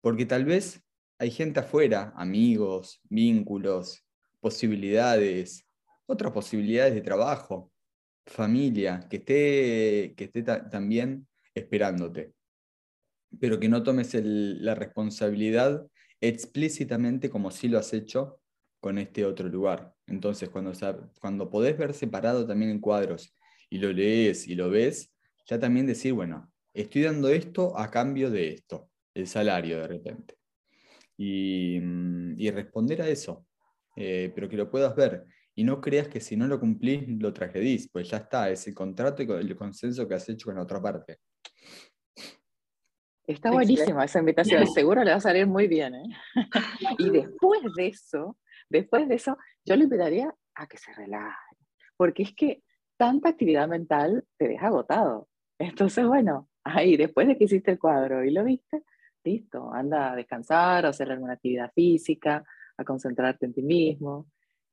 Porque 0.00 0.26
tal 0.26 0.44
vez 0.44 0.82
hay 1.18 1.30
gente 1.30 1.60
afuera, 1.60 2.12
amigos, 2.16 3.00
vínculos, 3.08 4.04
posibilidades, 4.40 5.64
otras 6.06 6.32
posibilidades 6.32 6.94
de 6.94 7.00
trabajo, 7.00 7.70
familia, 8.26 9.06
que 9.08 9.18
esté, 9.18 10.14
que 10.16 10.24
esté 10.24 10.42
también 10.42 11.28
esperándote. 11.54 12.32
Pero 13.40 13.58
que 13.58 13.68
no 13.68 13.82
tomes 13.82 14.14
la 14.14 14.74
responsabilidad 14.74 15.86
explícitamente 16.20 17.30
como 17.30 17.50
si 17.50 17.68
lo 17.68 17.78
has 17.78 17.92
hecho 17.92 18.40
con 18.80 18.98
este 18.98 19.24
otro 19.24 19.48
lugar. 19.48 19.94
Entonces, 20.06 20.48
cuando, 20.48 20.72
cuando 21.20 21.50
podés 21.50 21.76
ver 21.78 21.94
separado 21.94 22.46
también 22.46 22.70
en 22.70 22.80
cuadros 22.80 23.36
y 23.70 23.78
lo 23.78 23.92
lees 23.92 24.46
y 24.48 24.54
lo 24.54 24.70
ves, 24.70 25.12
ya 25.46 25.58
también 25.58 25.86
decir, 25.86 26.12
bueno, 26.12 26.52
estoy 26.74 27.02
dando 27.02 27.28
esto 27.28 27.78
a 27.78 27.90
cambio 27.90 28.30
de 28.30 28.48
esto, 28.54 28.90
el 29.14 29.26
salario 29.26 29.78
de 29.80 29.88
repente. 29.88 30.34
Y, 31.16 31.78
mm, 31.80 32.36
responder 32.54 33.02
a 33.02 33.08
eso, 33.08 33.46
eh, 33.96 34.32
pero 34.34 34.48
que 34.48 34.56
lo 34.56 34.70
puedas 34.70 34.94
ver. 34.96 35.24
Y 35.54 35.64
no 35.64 35.80
creas 35.80 36.08
que 36.08 36.20
si 36.20 36.36
no 36.36 36.46
lo 36.46 36.58
cumplís, 36.58 37.08
lo 37.20 37.32
tragedís, 37.32 37.88
pues 37.90 38.08
ya 38.10 38.18
está, 38.18 38.50
ese 38.50 38.74
contrato 38.74 39.22
y 39.22 39.30
el 39.30 39.56
consenso 39.56 40.08
que 40.08 40.14
has 40.14 40.28
hecho 40.28 40.46
con 40.46 40.56
la 40.56 40.62
otra 40.62 40.80
parte. 40.80 41.18
Está 43.26 43.50
buenísima 43.50 44.04
esa 44.04 44.18
invitación, 44.18 44.66
seguro 44.66 45.04
le 45.04 45.12
va 45.12 45.16
a 45.16 45.20
salir 45.20 45.46
muy 45.46 45.68
bien. 45.68 45.94
¿eh? 45.94 46.08
y 46.98 47.10
después 47.10 47.60
de 47.76 47.86
eso, 47.88 48.36
Después 48.72 49.06
de 49.06 49.16
eso, 49.16 49.36
yo 49.66 49.76
le 49.76 49.84
invitaría 49.84 50.34
a 50.54 50.66
que 50.66 50.78
se 50.78 50.94
relaje, 50.94 51.56
porque 51.98 52.22
es 52.22 52.34
que 52.34 52.62
tanta 52.96 53.28
actividad 53.28 53.68
mental 53.68 54.24
te 54.38 54.48
deja 54.48 54.68
agotado. 54.68 55.28
Entonces, 55.58 56.06
bueno, 56.06 56.48
ahí, 56.64 56.96
después 56.96 57.28
de 57.28 57.36
que 57.36 57.44
hiciste 57.44 57.72
el 57.72 57.78
cuadro 57.78 58.24
y 58.24 58.30
lo 58.30 58.44
viste, 58.44 58.82
listo, 59.24 59.70
anda 59.74 60.12
a 60.12 60.16
descansar, 60.16 60.86
a 60.86 60.88
hacer 60.88 61.12
alguna 61.12 61.34
actividad 61.34 61.70
física, 61.74 62.42
a 62.78 62.84
concentrarte 62.84 63.44
en 63.44 63.52
ti 63.52 63.62
mismo 63.62 64.26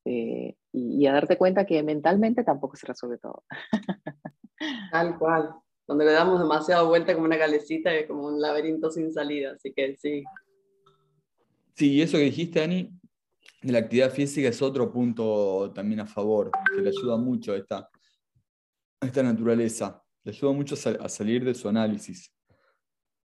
eh, 0.05 0.55
y, 0.71 1.05
a 1.05 1.11
darte 1.11 1.37
cuenta 1.37 1.65
que 1.65 1.83
mentalmente 1.83 2.45
tampoco 2.45 2.77
se 2.77 2.87
resuelve 2.87 3.17
todo. 3.17 3.43
Tal 4.91 5.17
cual. 5.19 5.55
Cuando 5.89 6.05
le 6.05 6.11
damos 6.11 6.39
demasiado 6.39 6.87
vuelta 6.87 7.15
como 7.15 7.25
una 7.25 7.39
calecita 7.39 7.91
es 7.95 8.05
como 8.05 8.27
un 8.27 8.39
laberinto 8.39 8.91
sin 8.91 9.11
salida, 9.11 9.53
así 9.53 9.73
que 9.73 9.95
sí. 9.97 10.23
Sí, 11.73 11.99
eso 11.99 12.17
que 12.17 12.25
dijiste, 12.25 12.61
Ani, 12.61 12.91
de 13.63 13.71
la 13.71 13.79
actividad 13.79 14.11
física 14.11 14.49
es 14.49 14.61
otro 14.61 14.93
punto 14.93 15.71
también 15.73 16.01
a 16.01 16.05
favor, 16.05 16.51
que 16.75 16.83
le 16.83 16.89
ayuda 16.89 17.17
mucho 17.17 17.53
a 17.53 17.57
esta, 17.57 17.89
esta 19.01 19.23
naturaleza, 19.23 19.99
le 20.23 20.31
ayuda 20.31 20.51
mucho 20.51 20.75
a, 20.75 21.09
salir 21.09 21.43
de 21.43 21.55
su 21.55 21.67
análisis. 21.67 22.31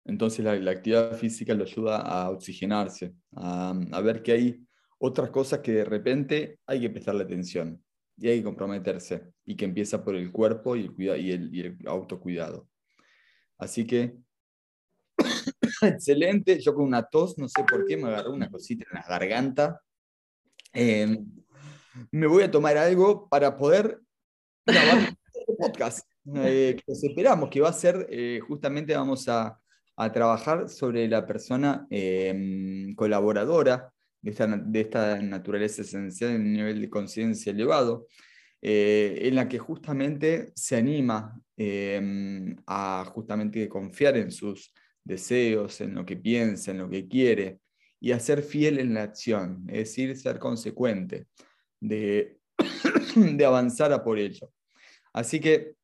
Entonces 0.04 0.44
la, 0.44 0.70
actividad 0.70 1.16
física 1.16 1.54
le 1.54 1.64
ayuda 1.64 1.96
a 1.96 2.30
oxigenarse, 2.30 3.12
a, 3.32 4.00
ver 4.04 4.22
que 4.22 4.30
hay 4.30 4.64
otras 5.00 5.30
cosas 5.30 5.58
que 5.58 5.72
de 5.72 5.84
repente 5.84 6.60
hay 6.64 6.82
que 6.82 6.90
prestarle 6.90 7.24
atención 7.24 7.82
y 8.22 8.28
hay 8.28 8.38
que 8.38 8.44
comprometerse 8.44 9.32
y 9.44 9.56
que 9.56 9.64
empieza 9.64 10.04
por 10.04 10.14
el 10.14 10.30
cuerpo 10.30 10.76
y 10.76 10.86
el, 10.86 11.20
y 11.20 11.30
el, 11.32 11.54
y 11.54 11.60
el 11.60 11.78
autocuidado. 11.86 12.68
Así 13.58 13.86
que, 13.86 14.16
excelente, 15.82 16.60
yo 16.60 16.74
con 16.74 16.84
una 16.84 17.02
tos, 17.02 17.36
no 17.38 17.48
sé 17.48 17.64
por 17.64 17.84
qué, 17.86 17.96
me 17.96 18.08
agarró 18.08 18.32
una 18.32 18.50
cosita 18.50 18.84
en 18.90 19.00
la 19.00 19.06
garganta 19.06 19.80
Em, 20.72 21.26
me 22.10 22.26
voy 22.26 22.42
a 22.42 22.50
tomar 22.50 22.76
algo 22.78 23.28
para 23.28 23.56
poder 23.56 24.00
grabar 24.64 25.14
este 25.34 25.54
podcast. 25.58 26.08
Eh, 26.34 26.76
esperamos 26.86 27.50
que 27.50 27.60
va 27.60 27.68
a 27.68 27.74
ser, 27.74 28.06
eh, 28.10 28.40
justamente 28.46 28.94
vamos 28.94 29.28
a, 29.28 29.58
trabajar 30.12 30.68
sobre 30.68 31.06
la 31.06 31.24
persona 31.24 31.86
em, 31.88 32.92
colaboradora 32.96 33.91
de 34.22 34.80
esta, 34.80 35.20
naturaleza 35.20 35.82
esencial 35.82 36.30
en 36.30 36.42
un 36.42 36.52
nivel 36.52 36.80
de 36.80 36.88
conciencia 36.88 37.52
elevado, 37.52 38.06
eh, 38.60 39.18
en 39.22 39.34
la 39.34 39.48
que 39.48 39.58
justamente 39.58 40.52
se 40.54 40.76
anima 40.76 41.40
em, 41.56 42.56
a 42.66 43.04
justamente 43.12 43.68
confiar 43.68 44.16
en 44.16 44.30
sus 44.30 44.72
deseos, 45.02 45.80
en 45.80 45.94
lo 45.94 46.06
que 46.06 46.16
piensa, 46.16 46.70
en 46.70 46.78
lo 46.78 46.88
que 46.88 47.08
quiere, 47.08 47.58
y 48.00 48.12
a 48.12 48.20
ser 48.20 48.42
fiel 48.42 48.78
en 48.78 48.94
la 48.94 49.02
acción, 49.02 49.64
es 49.68 49.88
decir, 49.88 50.16
ser 50.16 50.38
consecuente, 50.38 51.26
de, 51.80 52.38
de 53.16 53.44
avanzar 53.44 53.92
a 53.92 54.04
por 54.04 54.18
ello. 54.18 54.52
Así 55.12 55.40
que 55.40 55.74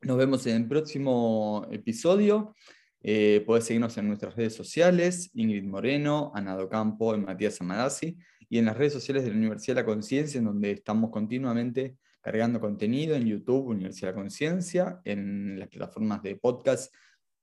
nos 0.00 0.16
vemos 0.16 0.46
en 0.46 0.56
el 0.56 0.68
próximo 0.68 1.66
episodio. 1.70 2.54
Eh, 3.00 3.44
puedes 3.46 3.64
seguirnos 3.64 3.96
en 3.96 4.08
nuestras 4.08 4.34
redes 4.34 4.54
sociales, 4.54 5.30
Ingrid 5.34 5.64
Moreno, 5.64 6.32
Anado 6.34 6.68
Campo 6.68 7.14
y 7.14 7.18
Matías 7.18 7.60
Amadasi, 7.60 8.16
y 8.48 8.58
en 8.58 8.64
las 8.64 8.76
redes 8.76 8.92
sociales 8.92 9.22
de 9.24 9.30
la 9.30 9.36
Universidad 9.36 9.76
de 9.76 9.82
la 9.82 9.86
Conciencia, 9.86 10.38
en 10.38 10.46
donde 10.46 10.72
estamos 10.72 11.10
continuamente 11.10 11.96
cargando 12.20 12.60
contenido 12.60 13.14
en 13.14 13.26
YouTube, 13.26 13.68
Universidad 13.68 14.08
de 14.08 14.14
la 14.14 14.20
Conciencia, 14.20 15.00
en 15.04 15.58
las 15.58 15.68
plataformas 15.68 16.22
de 16.22 16.36
podcast 16.36 16.94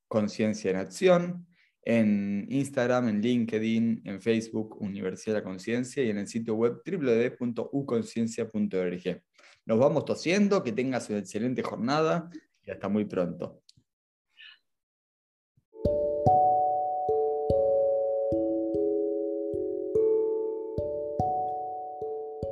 Conciencia 0.08 0.72
en 0.72 0.78
Acción, 0.78 1.46
en 1.84 2.48
Instagram, 2.50 3.10
en 3.10 3.22
LinkedIn, 3.22 4.02
en 4.06 4.22
Facebook, 4.22 4.82
Universidad 4.82 5.36
de 5.36 5.42
la 5.42 5.46
Conciencia 5.46 6.04
y 6.04 6.10
en 6.10 6.18
el 6.18 6.28
sitio 6.28 6.56
web 6.56 6.82
www.uconciencia.org. 6.86 9.22
Nos 9.66 9.80
vamos 9.80 10.06
tosiendo, 10.06 10.64
que 10.64 10.72
tengas 10.72 11.10
una 11.10 11.20
excelente 11.20 11.62
jornada 11.64 12.30
y 12.64 12.72
hasta 12.72 12.90
muy 12.90 13.06
pronto. 13.06 13.62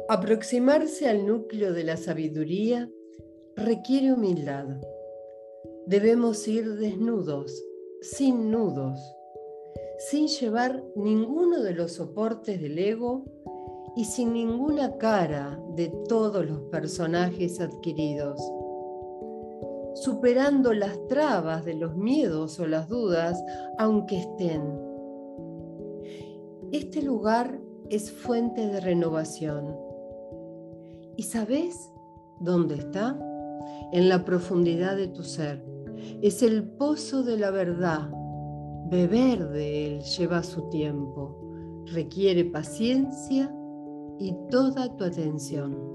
Aproximarse 0.09 1.07
al 1.07 1.25
núcleo 1.25 1.73
de 1.73 1.83
la 1.83 1.97
sabiduría 1.97 2.89
requiere 3.55 4.13
humildad. 4.13 4.67
Debemos 5.85 6.47
ir 6.47 6.75
desnudos, 6.75 7.63
sin 8.01 8.51
nudos 8.51 8.99
sin 10.09 10.27
llevar 10.27 10.83
ninguno 10.95 11.61
de 11.61 11.73
los 11.73 11.93
soportes 11.93 12.61
del 12.61 12.77
ego 12.77 13.23
y 13.95 14.05
sin 14.05 14.33
ninguna 14.33 14.97
cara 14.97 15.59
de 15.75 15.93
todos 16.09 16.45
los 16.45 16.59
personajes 16.63 17.61
adquiridos, 17.61 18.41
superando 19.93 20.73
las 20.73 21.07
trabas 21.07 21.63
de 21.63 21.75
los 21.75 21.95
miedos 21.95 22.59
o 22.59 22.67
las 22.67 22.89
dudas, 22.89 23.41
aunque 23.77 24.17
estén. 24.19 24.61
Este 26.71 27.01
lugar 27.01 27.61
es 27.89 28.11
fuente 28.11 28.67
de 28.67 28.81
renovación. 28.81 29.82
¿Y 31.15 31.23
sabes 31.23 31.91
dónde 32.39 32.76
está? 32.76 33.19
En 33.91 34.10
la 34.10 34.26
profundidad 34.26 34.95
de 34.95 35.08
tu 35.08 35.23
ser. 35.23 35.63
Es 36.21 36.41
el 36.43 36.63
pozo 36.63 37.23
de 37.23 37.38
la 37.38 37.52
verdad 37.52 38.10
Beber 38.89 39.49
de 39.49 39.88
él 39.88 40.04
lleva 40.04 40.43
su 40.43 40.69
tiempo, 40.69 41.36
requiere 41.86 42.45
paciencia 42.45 43.52
y 44.19 44.36
toda 44.52 44.95
tu 44.95 45.04
atención. 45.04 45.92